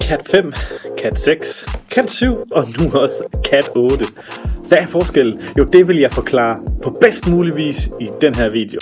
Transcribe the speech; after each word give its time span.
Cat 0.00 0.28
5, 0.28 0.52
Cat 0.98 1.20
6, 1.20 1.66
Cat 1.90 2.10
7 2.10 2.36
og 2.50 2.68
nu 2.78 3.00
også 3.00 3.24
Cat 3.44 3.70
8. 3.74 4.04
Hvad 4.68 4.78
er 4.78 4.86
forskellen? 4.86 5.40
Jo, 5.58 5.64
det 5.64 5.88
vil 5.88 5.98
jeg 5.98 6.12
forklare 6.12 6.60
på 6.82 6.90
bedst 7.00 7.28
mulig 7.28 7.56
vis 7.56 7.90
i 8.00 8.08
den 8.20 8.34
her 8.34 8.48
video. 8.48 8.78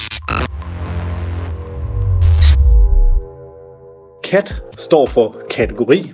Cat 4.24 4.62
står 4.76 5.06
for 5.06 5.36
kategori, 5.50 6.12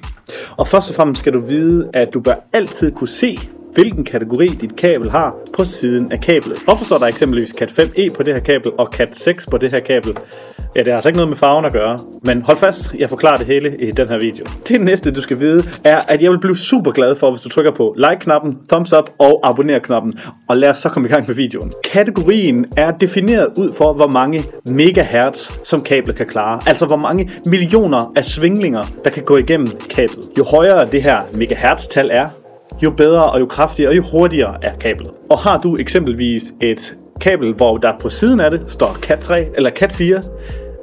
og 0.56 0.69
først 0.69 0.88
og 0.88 0.95
fremmest 0.95 1.19
skal 1.19 1.33
du 1.33 1.41
vide, 1.41 1.91
at 1.93 2.15
du 2.15 2.21
bør 2.21 2.35
altid 2.53 2.93
kunne 2.93 3.09
se, 3.09 3.39
hvilken 3.75 4.04
kategori 4.04 4.47
dit 4.47 4.77
kabel 4.77 5.11
har 5.11 5.35
på 5.57 5.65
siden 5.65 6.13
af 6.13 6.21
kablet. 6.21 6.59
Hvorfor 6.65 6.85
står 6.85 6.99
der 6.99 7.07
eksempelvis 7.07 7.51
Cat 7.51 7.71
5e 7.71 8.17
på 8.17 8.22
det 8.22 8.35
her 8.35 8.40
kabel 8.40 8.72
og 8.79 8.87
Cat 8.93 9.17
6 9.17 9.47
på 9.47 9.58
det 9.58 9.71
her 9.71 9.81
kabel? 9.81 10.17
Ja, 10.77 10.81
det 10.81 10.89
har 10.89 10.95
altså 10.95 11.08
ikke 11.08 11.17
noget 11.17 11.29
med 11.29 11.37
farven 11.37 11.65
at 11.65 11.72
gøre, 11.72 11.99
men 12.22 12.43
hold 12.43 12.57
fast, 12.57 12.95
jeg 12.99 13.11
forklarer 13.11 13.37
det 13.37 13.47
hele 13.47 13.76
i 13.76 13.90
den 13.90 14.08
her 14.08 14.19
video. 14.19 14.45
Det 14.69 14.81
næste, 14.81 15.11
du 15.13 15.22
skal 15.22 15.40
vide, 15.40 15.63
er, 15.85 15.99
at 16.09 16.23
jeg 16.23 16.30
vil 16.30 16.39
blive 16.39 16.57
super 16.57 16.91
glad 16.91 17.17
for, 17.17 17.31
hvis 17.31 17.41
du 17.41 17.48
trykker 17.48 17.73
på 17.73 17.95
like-knappen, 17.98 18.59
thumbs 18.73 18.93
up 18.93 19.05
og 19.21 19.41
abonner-knappen. 19.43 20.19
Og 20.48 20.56
lad 20.56 20.70
os 20.70 20.79
så 20.79 20.89
komme 20.89 21.09
i 21.09 21.12
gang 21.12 21.27
med 21.27 21.34
videoen. 21.34 21.73
Kategorien 21.84 22.67
er 22.77 22.91
defineret 22.91 23.48
ud 23.59 23.73
for, 23.73 23.93
hvor 23.93 24.06
mange 24.06 24.45
megahertz, 24.67 25.51
som 25.65 25.81
kablet 25.81 26.17
kan 26.17 26.27
klare. 26.27 26.61
Altså, 26.67 26.87
hvor 26.87 26.97
mange 26.97 27.31
millioner 27.47 28.12
af 28.17 28.25
svinglinger, 28.25 28.83
der 29.05 29.11
kan 29.11 29.23
gå 29.23 29.37
igennem 29.37 29.69
kablet. 29.91 30.25
Jo 30.39 30.45
højere 30.45 30.91
det 30.93 31.03
her 31.03 31.23
megahertz-tal 31.39 32.11
er, 32.12 32.29
jo 32.83 32.91
bedre 32.91 33.25
og 33.25 33.41
jo 33.41 33.47
kraftigere 33.47 33.91
og 33.91 33.97
jo 33.97 34.03
hurtigere 34.03 34.57
er 34.63 34.77
kablet. 34.81 35.11
Og 35.31 35.39
har 35.39 35.59
du 35.59 35.77
eksempelvis 35.81 36.43
et 36.61 36.97
kabel, 37.21 37.53
hvor 37.53 37.77
der 37.77 37.93
på 38.03 38.11
siden 38.11 38.41
af 38.41 38.51
det 38.51 38.63
står 38.69 38.97
Cat 39.03 39.19
3 39.19 39.47
eller 39.57 39.71
Cat 39.71 39.93
4, 39.93 40.23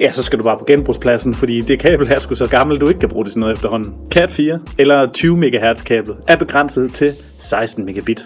ja, 0.02 0.12
så 0.12 0.24
skal 0.24 0.40
du 0.40 0.44
bare 0.44 0.58
på 0.58 0.66
genbrugspladsen, 0.66 1.34
fordi 1.34 1.62
det 1.62 1.80
kabel 1.80 2.08
her 2.08 2.20
skulle 2.20 2.38
så 2.38 2.50
gammelt, 2.50 2.82
du 2.82 2.88
ikke 2.88 3.00
kan 3.00 3.10
bruge 3.10 3.26
det 3.26 3.32
til 3.32 3.40
noget 3.40 3.54
efterhånden. 3.54 3.96
Cat 4.10 4.32
4 4.32 4.60
eller 4.78 5.12
20 5.12 5.38
MHz 5.38 5.84
kablet 5.84 6.18
er 6.28 6.36
begrænset 6.36 6.94
til 6.94 7.14
16 7.40 7.86
megabit. 7.86 8.26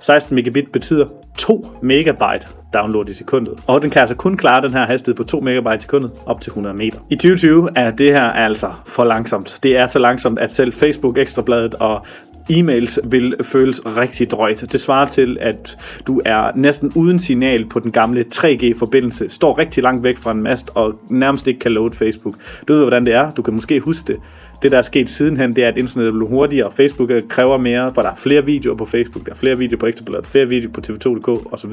16 0.00 0.34
megabit 0.34 0.72
betyder 0.72 1.06
2 1.38 1.66
megabyte 1.82 2.46
download 2.74 3.08
i 3.08 3.14
sekundet. 3.14 3.52
Og 3.66 3.82
den 3.82 3.90
kan 3.90 4.00
altså 4.00 4.14
kun 4.14 4.36
klare 4.36 4.62
den 4.62 4.70
her 4.70 4.86
hastighed 4.86 5.16
på 5.16 5.24
2 5.24 5.40
megabyte 5.40 5.76
i 5.76 5.80
sekundet 5.80 6.12
op 6.26 6.40
til 6.40 6.50
100 6.50 6.76
meter. 6.76 6.98
I 7.10 7.16
2020 7.16 7.68
er 7.76 7.90
det 7.90 8.10
her 8.10 8.28
altså 8.30 8.72
for 8.86 9.04
langsomt. 9.04 9.58
Det 9.62 9.76
er 9.76 9.86
så 9.86 9.98
langsomt, 9.98 10.38
at 10.38 10.52
selv 10.52 10.72
Facebook, 10.72 11.18
Ekstrabladet 11.18 11.74
og 11.74 12.06
e-mails 12.50 12.98
vil 13.04 13.34
føles 13.42 13.80
rigtig 13.86 14.30
drøjt. 14.30 14.64
Det 14.72 14.80
svarer 14.80 15.06
til, 15.06 15.36
at 15.40 15.78
du 16.06 16.20
er 16.26 16.50
næsten 16.56 16.92
uden 16.94 17.18
signal 17.18 17.66
på 17.66 17.80
den 17.80 17.90
gamle 17.90 18.24
3G-forbindelse, 18.34 19.28
står 19.28 19.58
rigtig 19.58 19.82
langt 19.82 20.04
væk 20.04 20.16
fra 20.16 20.30
en 20.30 20.42
mast 20.42 20.70
og 20.74 21.00
nærmest 21.10 21.46
ikke 21.46 21.60
kan 21.60 21.72
load 21.72 21.92
Facebook. 21.92 22.34
Du 22.68 22.72
ved, 22.72 22.82
hvordan 22.82 23.06
det 23.06 23.14
er. 23.14 23.30
Du 23.30 23.42
kan 23.42 23.54
måske 23.54 23.80
huske 23.80 24.12
det. 24.12 24.20
Det, 24.62 24.72
der 24.72 24.78
er 24.78 24.82
sket 24.82 25.10
sidenhen, 25.10 25.56
det 25.56 25.64
er, 25.64 25.68
at 25.68 25.78
internettet 25.78 26.14
bliver 26.14 26.28
hurtigere, 26.28 26.66
og 26.66 26.72
Facebook 26.72 27.10
kræver 27.28 27.58
mere, 27.58 27.90
for 27.94 28.02
der 28.02 28.10
er 28.10 28.16
flere 28.16 28.44
videoer 28.44 28.76
på 28.76 28.84
Facebook, 28.84 29.26
der 29.26 29.32
er 29.32 29.36
flere 29.36 29.58
videoer 29.58 29.78
på 29.78 29.86
Ekstrabladet, 29.86 30.26
flere 30.26 30.48
videoer 30.48 30.72
på 30.72 30.80
TV2.dk 30.86 31.52
osv. 31.52 31.72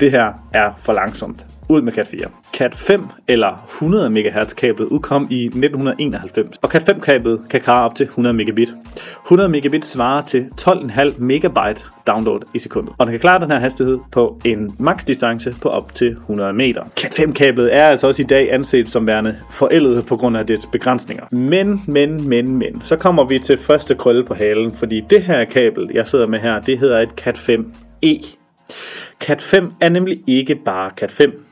Det 0.00 0.10
her 0.10 0.32
er 0.52 0.80
for 0.82 0.92
langsomt. 0.92 1.46
Ud 1.68 1.82
med 1.82 1.92
Cat 1.92 2.06
4. 2.08 2.20
Cat 2.52 2.76
5 2.76 3.02
eller 3.28 3.66
100 3.68 4.10
MHz 4.10 4.52
kablet 4.52 4.86
udkom 4.86 5.26
i 5.30 5.44
1991, 5.44 6.58
og 6.62 6.68
Cat 6.70 6.82
5 6.82 7.00
kablet 7.00 7.40
kan 7.50 7.60
klare 7.60 7.84
op 7.84 7.94
til 7.94 8.04
100 8.04 8.36
megabit. 8.36 8.74
100 9.24 9.48
megabit 9.48 9.84
svarer 9.84 10.22
til 10.22 10.46
12,5 10.60 11.14
megabyte 11.18 11.84
download 12.06 12.40
i 12.54 12.58
sekundet, 12.58 12.94
og 12.98 13.06
den 13.06 13.12
kan 13.12 13.20
klare 13.20 13.40
den 13.40 13.50
her 13.50 13.58
hastighed 13.58 13.98
på 14.12 14.40
en 14.44 14.76
max 14.78 15.04
distance 15.04 15.54
på 15.62 15.68
op 15.68 15.94
til 15.94 16.10
100 16.10 16.52
meter. 16.52 16.82
Cat 16.96 17.14
5 17.14 17.32
kablet 17.32 17.76
er 17.76 17.84
altså 17.84 18.06
også 18.06 18.22
i 18.22 18.24
dag 18.24 18.52
anset 18.52 18.88
som 18.88 19.06
værende 19.06 19.36
forældet 19.50 20.06
på 20.06 20.16
grund 20.16 20.36
af 20.36 20.46
dets 20.46 20.66
begrænsninger. 20.72 21.24
Men, 21.30 21.82
men, 21.86 22.28
men, 22.28 22.56
men, 22.56 22.82
så 22.82 22.96
kommer 22.96 23.24
vi 23.24 23.38
til 23.38 23.58
første 23.58 23.94
krølle 23.94 24.24
på 24.24 24.34
halen, 24.34 24.72
fordi 24.76 25.00
det 25.10 25.22
her 25.22 25.44
kabel, 25.44 25.90
jeg 25.94 26.08
sidder 26.08 26.26
med 26.26 26.38
her, 26.38 26.60
det 26.60 26.78
hedder 26.78 27.00
et 27.00 27.10
Cat 27.16 27.38
5e. 27.38 28.36
Cat 29.20 29.42
5 29.42 29.72
er 29.80 29.88
nemlig 29.88 30.22
ikke 30.26 30.54
bare 30.54 30.90
Cat 30.96 31.10
5. 31.10 31.43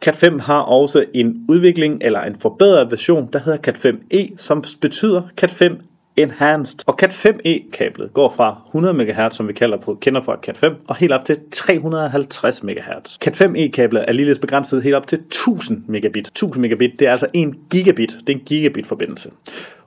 Cat 0.00 0.16
5 0.16 0.38
har 0.38 0.60
også 0.60 1.04
en 1.14 1.44
udvikling 1.48 1.98
eller 2.00 2.20
en 2.20 2.36
forbedret 2.40 2.90
version, 2.90 3.28
der 3.32 3.38
hedder 3.38 3.58
Cat 3.58 3.86
5e, 3.86 4.36
som 4.36 4.64
betyder 4.80 5.22
Cat 5.36 5.50
5 5.50 5.80
Enhanced. 6.16 6.78
Og 6.86 6.94
Cat 6.94 7.26
5e 7.26 7.70
kablet 7.70 8.12
går 8.14 8.34
fra 8.36 8.60
100 8.66 8.94
MHz, 8.94 9.34
som 9.34 9.48
vi 9.48 9.52
kalder 9.52 9.76
på, 9.76 9.94
kender 10.00 10.22
fra 10.22 10.36
Cat 10.42 10.58
5, 10.58 10.74
og 10.88 10.96
helt 10.96 11.12
op 11.12 11.24
til 11.24 11.36
350 11.52 12.62
MHz. 12.62 13.18
Cat 13.20 13.42
5e 13.42 13.70
kablet 13.70 14.04
er 14.08 14.12
ligeledes 14.12 14.38
begrænset 14.38 14.82
helt 14.82 14.94
op 14.94 15.06
til 15.06 15.18
1000 15.18 15.84
megabit. 15.88 16.26
1000 16.26 16.60
megabit, 16.60 16.90
det 16.98 17.06
er 17.06 17.10
altså 17.10 17.26
1 17.34 17.54
gigabit. 17.70 18.16
Det 18.26 18.32
er 18.34 18.38
en 18.38 18.44
gigabit 18.44 18.86
forbindelse 18.86 19.30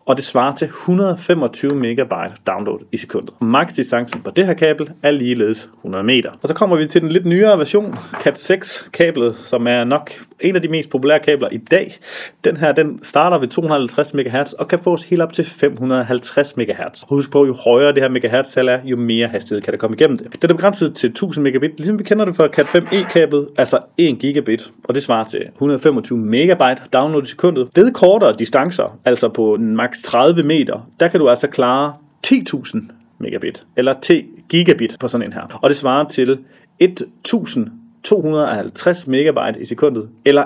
og 0.10 0.18
det 0.18 0.26
svarer 0.26 0.56
til 0.56 0.66
125 0.66 1.76
megabyte 1.76 2.36
download 2.48 2.80
i 2.92 2.98
sekundet. 2.98 3.34
Max-distancen 3.42 4.22
på 4.22 4.32
det 4.32 4.46
her 4.46 4.54
kabel 4.54 4.92
er 5.04 5.12
ligeledes 5.12 5.70
100 5.78 6.04
meter. 6.04 6.32
Og 6.42 6.48
så 6.48 6.54
kommer 6.54 6.76
vi 6.76 6.86
til 6.86 7.02
den 7.02 7.10
lidt 7.10 7.26
nyere 7.26 7.58
version, 7.58 7.96
Cat 8.24 8.40
6 8.40 8.90
kablet, 8.94 9.36
som 9.46 9.68
er 9.68 9.84
nok 9.84 10.12
en 10.42 10.56
af 10.56 10.62
de 10.62 10.68
mest 10.68 10.90
populære 10.90 11.20
kabler 11.20 11.48
i 11.52 11.58
dag. 11.58 11.98
Den 12.44 12.58
her, 12.58 12.72
den 12.72 13.00
starter 13.04 13.38
ved 13.38 13.48
250 13.48 14.14
MHz 14.14 14.54
og 14.54 14.68
kan 14.68 14.80
fås 14.80 15.04
helt 15.04 15.22
op 15.22 15.34
til 15.34 15.46
550 15.46 16.58
MHz. 16.58 17.04
Husk 17.10 17.32
på, 17.32 17.46
jo 17.46 17.54
højere 17.54 17.94
det 17.94 18.04
her 18.04 18.10
megahertz-tal 18.10 18.68
er, 18.68 18.80
jo 18.84 18.98
mere 18.98 19.28
hastighed 19.28 19.62
kan 19.62 19.72
der 19.72 19.78
komme 19.78 19.96
igennem 20.00 20.18
det. 20.18 20.42
Den 20.42 20.50
er 20.50 20.56
begrænset 20.56 20.96
til 20.96 21.10
1000 21.10 21.44
megabit, 21.44 21.78
ligesom 21.78 22.00
vi 22.00 22.04
kender 22.04 22.26
det 22.26 22.36
fra 22.36 22.48
Cat 22.48 22.66
5e-kablet, 22.66 23.48
altså 23.58 23.80
1 23.98 24.20
gigabit, 24.20 24.72
og 24.84 24.96
det 24.96 25.04
svarer 25.04 25.24
til 25.26 25.42
125 25.54 26.20
megabyte 26.20 26.82
download 26.94 27.24
i 27.24 27.26
sekundet. 27.26 27.70
Ved 27.76 27.92
kortere 27.92 28.36
distancer, 28.40 29.00
altså 29.06 29.30
på 29.30 29.58
maks 29.60 30.02
30 30.02 30.44
meter, 30.44 30.90
der 31.00 31.08
kan 31.08 31.20
du 31.20 31.30
altså 31.30 31.48
klare 31.48 31.94
10.000 32.28 32.80
megabit, 33.20 33.64
eller 33.78 33.94
10 34.02 34.26
gigabit 34.50 34.96
på 35.00 35.08
sådan 35.08 35.28
en 35.28 35.34
her. 35.34 35.60
Og 35.62 35.70
det 35.70 35.78
svarer 35.78 36.08
til 36.08 36.40
1000 36.80 37.79
250 38.04 39.08
megabyte 39.08 39.62
i 39.62 39.66
sekundet, 39.66 40.10
eller 40.26 40.44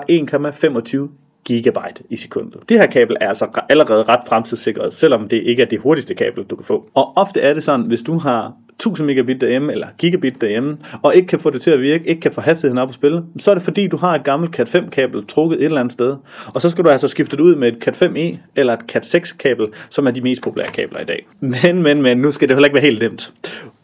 1,25 1.08 1.08
gigabyte 1.44 2.02
i 2.10 2.16
sekundet. 2.16 2.68
Det 2.68 2.78
her 2.78 2.86
kabel 2.86 3.16
er 3.20 3.28
altså 3.28 3.60
allerede 3.68 4.02
ret 4.02 4.20
fremtidssikret, 4.28 4.94
selvom 4.94 5.28
det 5.28 5.42
ikke 5.42 5.62
er 5.62 5.66
det 5.66 5.80
hurtigste 5.80 6.14
kabel, 6.14 6.44
du 6.44 6.56
kan 6.56 6.64
få. 6.64 6.90
Og 6.94 7.16
ofte 7.16 7.40
er 7.40 7.54
det 7.54 7.62
sådan, 7.62 7.86
hvis 7.86 8.02
du 8.02 8.18
har 8.18 8.52
1000 8.74 9.06
megabit 9.06 9.40
derhjemme, 9.40 9.72
eller 9.72 9.86
gigabit 9.98 10.40
derhjemme, 10.40 10.78
og 11.02 11.14
ikke 11.14 11.28
kan 11.28 11.40
få 11.40 11.50
det 11.50 11.62
til 11.62 11.70
at 11.70 11.80
virke, 11.80 12.08
ikke 12.08 12.20
kan 12.20 12.32
få 12.32 12.40
hastigheden 12.40 12.78
op 12.78 12.88
at 12.88 12.94
spille, 12.94 13.22
så 13.38 13.50
er 13.50 13.54
det 13.54 13.62
fordi, 13.62 13.86
du 13.86 13.96
har 13.96 14.14
et 14.14 14.24
gammelt 14.24 14.54
Cat 14.54 14.68
5 14.68 14.90
kabel 14.90 15.26
trukket 15.26 15.58
et 15.58 15.64
eller 15.64 15.80
andet 15.80 15.92
sted. 15.92 16.16
Og 16.54 16.60
så 16.60 16.70
skal 16.70 16.84
du 16.84 16.90
altså 16.90 17.08
skifte 17.08 17.36
det 17.36 17.42
ud 17.42 17.56
med 17.56 17.68
et 17.68 17.82
Cat 17.82 18.02
5e 18.02 18.38
eller 18.56 18.72
et 18.72 18.80
Cat 18.88 19.06
6 19.06 19.32
kabel, 19.32 19.66
som 19.90 20.06
er 20.06 20.10
de 20.10 20.20
mest 20.20 20.42
populære 20.42 20.68
kabler 20.68 21.00
i 21.00 21.04
dag. 21.04 21.26
Men, 21.40 21.82
men, 21.82 22.02
men, 22.02 22.18
nu 22.18 22.32
skal 22.32 22.48
det 22.48 22.56
heller 22.56 22.66
ikke 22.66 22.74
være 22.74 22.84
helt 22.84 23.02
nemt. 23.02 23.32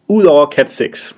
Udover 0.09 0.47
Cat 0.47 0.71
6, 0.71 1.17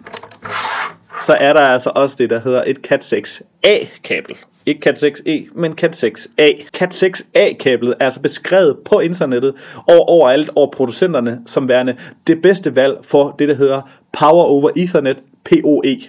så 1.27 1.37
er 1.41 1.53
der 1.53 1.61
altså 1.61 1.91
også 1.95 2.17
det, 2.19 2.31
der 2.31 2.41
hedder 2.41 2.65
et 2.67 2.77
Cat 2.83 3.13
6a 3.13 3.87
kabel. 4.05 4.37
Ikke 4.67 4.81
Cat 4.81 5.05
6e, 5.05 5.61
men 5.61 5.75
Cat 5.75 6.05
6a. 6.05 6.65
Cat 6.73 7.03
6a-kablet 7.03 7.95
er 8.01 8.05
altså 8.05 8.21
beskrevet 8.21 8.77
på 8.79 9.01
internettet 9.01 9.55
og 9.89 10.09
overalt 10.09 10.51
over 10.55 10.71
producenterne 10.71 11.41
som 11.47 11.69
værende 11.69 11.97
det 12.27 12.43
bedste 12.43 12.77
valg 12.77 12.99
for 13.03 13.37
det, 13.39 13.49
der 13.49 13.55
hedder 13.55 13.83
Power 14.19 14.45
over 14.45 14.71
Ethernet, 14.77 15.19
PoE. 15.45 16.01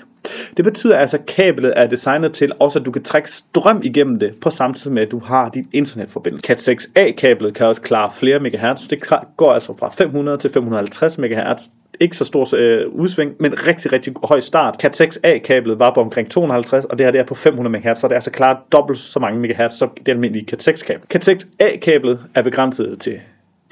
Det 0.57 0.65
betyder 0.65 0.97
altså, 0.97 1.17
at 1.17 1.25
kablet 1.25 1.73
er 1.75 1.87
designet 1.87 2.33
til 2.33 2.51
også, 2.59 2.79
at 2.79 2.85
du 2.85 2.91
kan 2.91 3.03
trække 3.03 3.31
strøm 3.31 3.81
igennem 3.83 4.19
det, 4.19 4.33
på 4.41 4.49
samtidig 4.49 4.93
med, 4.93 5.01
at 5.01 5.11
du 5.11 5.19
har 5.19 5.49
din 5.49 5.67
internetforbindelse. 5.73 6.47
Cat 6.47 6.69
6a-kablet 6.69 7.53
kan 7.53 7.67
også 7.67 7.81
klare 7.81 8.11
flere 8.13 8.39
megahertz. 8.39 8.87
Det 8.87 9.03
går 9.37 9.53
altså 9.53 9.77
fra 9.79 9.91
500 9.97 10.37
til 10.37 10.49
550 10.49 11.17
megahertz 11.17 11.63
ikke 11.99 12.17
så 12.17 12.25
stor 12.25 12.55
øh, 12.55 12.89
udsving, 12.89 13.31
men 13.39 13.67
rigtig, 13.67 13.93
rigtig 13.93 14.13
høj 14.23 14.39
start. 14.39 14.75
Cat 14.81 15.01
6A-kablet 15.01 15.79
var 15.79 15.93
på 15.93 16.01
omkring 16.01 16.31
250, 16.31 16.85
og 16.85 16.97
det 16.97 17.05
her 17.05 17.11
det 17.11 17.19
er 17.19 17.25
på 17.25 17.35
500 17.35 17.79
MHz, 17.79 17.99
så 17.99 18.07
det 18.07 18.11
er 18.11 18.15
altså 18.15 18.31
klart 18.31 18.57
dobbelt 18.71 18.99
så 18.99 19.19
mange 19.19 19.39
MHz 19.39 19.73
som 19.73 19.91
det 20.05 20.11
almindelige 20.11 20.45
Cat 20.45 20.67
6-kabel. 20.67 21.07
Cat 21.09 21.29
6A-kablet 21.29 22.19
er 22.35 22.41
begrænset 22.41 22.99
til 22.99 23.19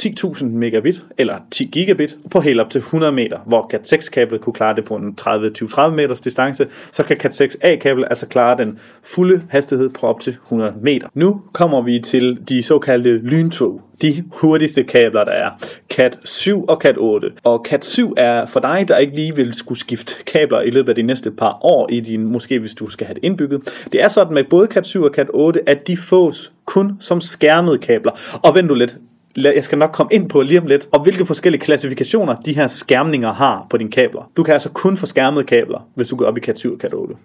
10.000 0.01 0.45
megabit 0.45 1.03
eller 1.17 1.35
10 1.51 1.65
gigabit 1.65 2.17
på 2.31 2.41
helt 2.41 2.59
op 2.59 2.69
til 2.69 2.79
100 2.79 3.11
meter, 3.11 3.37
hvor 3.45 3.67
Cat 3.71 3.93
6-kablet 3.93 4.41
kunne 4.41 4.53
klare 4.53 4.75
det 4.75 4.85
på 4.85 4.95
en 4.95 5.17
30-20-30 5.21 5.89
meters 5.89 6.21
distance, 6.21 6.67
så 6.91 7.03
kan 7.03 7.17
Cat 7.17 7.41
6A-kablet 7.41 8.07
altså 8.09 8.25
klare 8.25 8.57
den 8.57 8.79
fulde 9.03 9.41
hastighed 9.49 9.89
på 9.89 10.07
op 10.07 10.19
til 10.19 10.37
100 10.45 10.73
meter. 10.81 11.07
Nu 11.13 11.41
kommer 11.53 11.81
vi 11.81 11.99
til 11.99 12.39
de 12.49 12.63
såkaldte 12.63 13.17
lyntog, 13.17 13.81
de 14.01 14.23
hurtigste 14.31 14.83
kabler, 14.83 15.23
der 15.23 15.31
er. 15.31 15.49
Cat 15.89 16.19
7 16.25 16.65
og 16.65 16.77
Cat 16.81 16.95
8. 16.97 17.31
Og 17.43 17.65
Cat 17.69 17.85
7 17.85 18.13
er 18.17 18.45
for 18.45 18.59
dig, 18.59 18.85
der 18.87 18.97
ikke 18.97 19.15
lige 19.15 19.35
vil 19.35 19.53
skulle 19.53 19.79
skifte 19.79 20.23
kabler 20.23 20.61
i 20.61 20.69
løbet 20.69 20.89
af 20.89 20.95
de 20.95 21.01
næste 21.01 21.31
par 21.31 21.57
år 21.61 21.89
i 21.91 21.99
din, 21.99 22.25
måske 22.25 22.59
hvis 22.59 22.73
du 22.73 22.89
skal 22.89 23.07
have 23.07 23.15
det 23.15 23.23
indbygget. 23.23 23.61
Det 23.91 24.01
er 24.01 24.07
sådan 24.07 24.33
med 24.33 24.43
både 24.43 24.67
Cat 24.71 24.87
7 24.87 25.03
og 25.03 25.11
Cat 25.13 25.27
8, 25.33 25.69
at 25.69 25.87
de 25.87 25.97
fås 25.97 26.53
kun 26.65 26.97
som 26.99 27.21
skærmede 27.21 27.77
kabler. 27.77 28.39
Og 28.43 28.55
vent 28.55 28.69
du 28.69 28.73
lidt, 28.73 28.97
jeg 29.37 29.63
skal 29.63 29.77
nok 29.77 29.91
komme 29.91 30.13
ind 30.13 30.29
på 30.29 30.41
lige 30.41 30.59
om 30.59 30.67
lidt, 30.67 30.87
og 30.91 31.03
hvilke 31.03 31.25
forskellige 31.25 31.61
klassifikationer 31.61 32.35
de 32.35 32.55
her 32.55 32.67
skærmninger 32.67 33.33
har 33.33 33.67
på 33.69 33.77
dine 33.77 33.91
kabler. 33.91 34.31
Du 34.37 34.43
kan 34.43 34.53
altså 34.53 34.69
kun 34.69 34.97
få 34.97 35.05
skærmede 35.05 35.45
kabler, 35.45 35.87
hvis 35.95 36.07
du 36.07 36.15
går 36.15 36.25
op 36.25 36.37
i 36.37 36.41
Cat 36.41 36.59
7 36.59 36.73
og 36.73 36.79
Cat 36.79 36.93
8. 36.93 37.15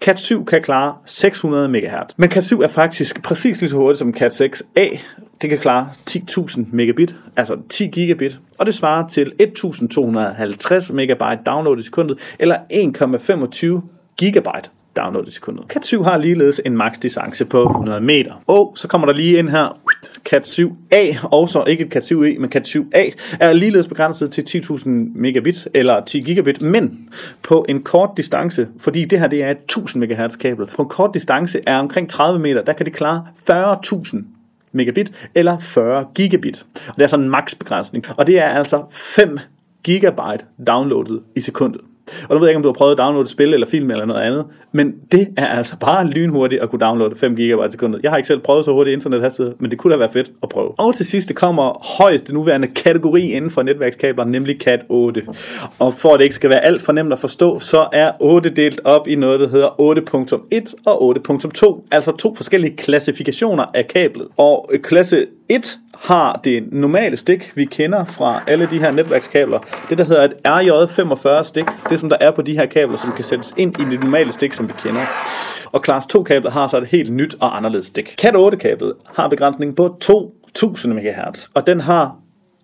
Cat 0.00 0.20
7 0.20 0.44
kan 0.44 0.62
klare 0.62 0.94
600 1.06 1.68
MHz, 1.68 2.16
men 2.16 2.30
Cat 2.30 2.44
7 2.44 2.60
er 2.60 2.68
faktisk 2.68 3.22
præcis 3.22 3.60
lige 3.60 3.70
så 3.70 3.76
hurtigt 3.76 3.98
som 3.98 4.14
Cat 4.14 4.40
6A, 4.40 4.98
det 5.42 5.50
kan 5.50 5.58
klare 5.58 5.88
10.000 6.10 6.60
megabit, 6.72 7.14
altså 7.36 7.56
10 7.68 7.86
gigabit, 7.86 8.38
og 8.58 8.66
det 8.66 8.74
svarer 8.74 9.08
til 9.08 9.32
1.250 9.42 10.92
megabyte 10.92 11.42
download 11.46 11.78
i 11.78 11.82
sekundet, 11.82 12.18
eller 12.38 12.56
1,25 13.80 13.80
gigabyte 14.16 14.70
download 14.96 15.28
i 15.28 15.30
sekundet. 15.30 15.64
Cat 15.68 15.84
7 15.84 16.02
har 16.02 16.16
ligeledes 16.16 16.60
en 16.66 16.76
max 16.76 16.98
distance 16.98 17.44
på 17.44 17.62
100 17.62 18.00
meter. 18.00 18.42
Og 18.46 18.72
så 18.76 18.88
kommer 18.88 19.06
der 19.06 19.14
lige 19.14 19.38
ind 19.38 19.48
her, 19.48 19.78
Cat 20.24 20.58
7A, 20.58 21.26
og 21.32 21.48
så 21.48 21.64
ikke 21.64 21.88
Cat 21.90 22.12
7E, 22.12 22.38
men 22.38 22.50
Cat 22.50 22.68
7A, 22.68 23.12
er 23.40 23.52
ligeledes 23.52 23.86
begrænset 23.86 24.30
til 24.30 24.42
10.000 24.42 24.88
megabit, 24.88 25.68
eller 25.74 26.04
10 26.04 26.20
gigabit, 26.20 26.62
men 26.62 27.08
på 27.42 27.66
en 27.68 27.82
kort 27.82 28.10
distance, 28.16 28.68
fordi 28.78 29.04
det 29.04 29.20
her 29.20 29.26
det 29.26 29.42
er 29.42 29.50
et 29.50 29.58
1000 29.58 30.04
MHz 30.04 30.36
kabel, 30.36 30.66
på 30.66 30.82
en 30.82 30.88
kort 30.88 31.10
distance 31.14 31.60
er 31.66 31.78
omkring 31.78 32.10
30 32.10 32.40
meter, 32.40 32.62
der 32.62 32.72
kan 32.72 32.86
det 32.86 32.94
klare 32.94 33.26
40.000 33.50 34.16
megabit 34.72 35.12
eller 35.34 35.58
40 35.58 36.06
gigabit. 36.14 36.64
Og 36.88 36.96
det 36.96 37.02
er 37.02 37.06
sådan 37.06 37.24
en 37.24 37.30
maksbegrænsning. 37.30 38.04
Og 38.16 38.26
det 38.26 38.38
er 38.38 38.48
altså 38.48 38.82
5 38.90 39.38
gigabyte 39.82 40.44
downloadet 40.66 41.20
i 41.36 41.40
sekundet. 41.40 41.80
Og 42.28 42.34
nu 42.34 42.38
ved 42.38 42.48
jeg 42.48 42.50
ikke, 42.50 42.56
om 42.56 42.62
du 42.62 42.68
har 42.68 42.72
prøvet 42.72 42.92
at 42.92 42.98
downloade 42.98 43.22
et 43.22 43.30
spil 43.30 43.54
eller 43.54 43.66
film 43.66 43.90
eller 43.90 44.04
noget 44.04 44.20
andet, 44.20 44.44
men 44.72 44.94
det 45.12 45.28
er 45.36 45.46
altså 45.46 45.76
bare 45.80 46.06
lynhurtigt 46.06 46.62
at 46.62 46.70
kunne 46.70 46.80
downloade 46.80 47.16
5 47.16 47.34
GB 47.34 47.40
i 47.40 47.70
sekundet. 47.70 48.02
Jeg 48.02 48.10
har 48.10 48.16
ikke 48.16 48.26
selv 48.26 48.40
prøvet 48.40 48.64
så 48.64 48.72
hurtigt 48.72 48.94
internethastighed, 48.94 49.54
men 49.58 49.70
det 49.70 49.78
kunne 49.78 49.92
da 49.92 49.98
være 49.98 50.12
fedt 50.12 50.30
at 50.42 50.48
prøve. 50.48 50.70
Og 50.78 50.94
til 50.94 51.06
sidst 51.06 51.34
kommer 51.34 51.96
højeste 52.02 52.34
nuværende 52.34 52.68
kategori 52.68 53.30
inden 53.30 53.50
for 53.50 53.62
netværkskabler, 53.62 54.24
nemlig 54.24 54.60
Cat 54.60 54.80
8. 54.88 55.22
Og 55.78 55.94
for 55.94 56.08
at 56.08 56.18
det 56.18 56.24
ikke 56.24 56.34
skal 56.34 56.50
være 56.50 56.64
alt 56.66 56.82
for 56.82 56.92
nemt 56.92 57.12
at 57.12 57.18
forstå, 57.18 57.58
så 57.58 57.88
er 57.92 58.12
8 58.20 58.50
delt 58.50 58.80
op 58.84 59.08
i 59.08 59.14
noget, 59.14 59.40
der 59.40 59.48
hedder 59.48 59.68
8.1 59.68 60.74
og 60.86 61.16
8.2, 61.18 61.88
altså 61.90 62.12
to 62.16 62.34
forskellige 62.34 62.76
klassifikationer 62.76 63.64
af 63.74 63.88
kablet. 63.88 64.28
Og 64.36 64.70
klasse 64.82 65.26
1 65.48 65.78
har 66.02 66.40
det 66.44 66.72
normale 66.72 67.16
stik, 67.16 67.52
vi 67.56 67.64
kender 67.64 68.04
fra 68.04 68.42
alle 68.46 68.68
de 68.70 68.78
her 68.78 68.90
netværkskabler. 68.90 69.58
Det, 69.90 69.98
der 69.98 70.04
hedder 70.04 70.24
et 70.24 70.34
RJ45 70.48 71.42
stik, 71.42 71.64
det 71.90 72.00
som 72.00 72.08
der 72.08 72.16
er 72.20 72.30
på 72.30 72.42
de 72.42 72.52
her 72.52 72.66
kabler, 72.66 72.98
som 72.98 73.12
kan 73.12 73.24
sættes 73.24 73.54
ind 73.56 73.80
i 73.80 73.84
det 73.84 74.02
normale 74.02 74.32
stik, 74.32 74.52
som 74.52 74.68
vi 74.68 74.72
kender. 74.78 75.00
Og 75.72 75.84
Class 75.84 76.06
2 76.06 76.22
kablet 76.22 76.52
har 76.52 76.66
så 76.66 76.78
et 76.78 76.88
helt 76.88 77.12
nyt 77.12 77.36
og 77.40 77.56
anderledes 77.56 77.86
stik. 77.86 78.14
Cat 78.18 78.36
8 78.36 78.56
kablet 78.56 78.94
har 79.14 79.28
begrænsning 79.28 79.76
på 79.76 79.96
2000 80.00 80.94
MHz, 80.94 81.48
og 81.54 81.66
den 81.66 81.80
har 81.80 82.16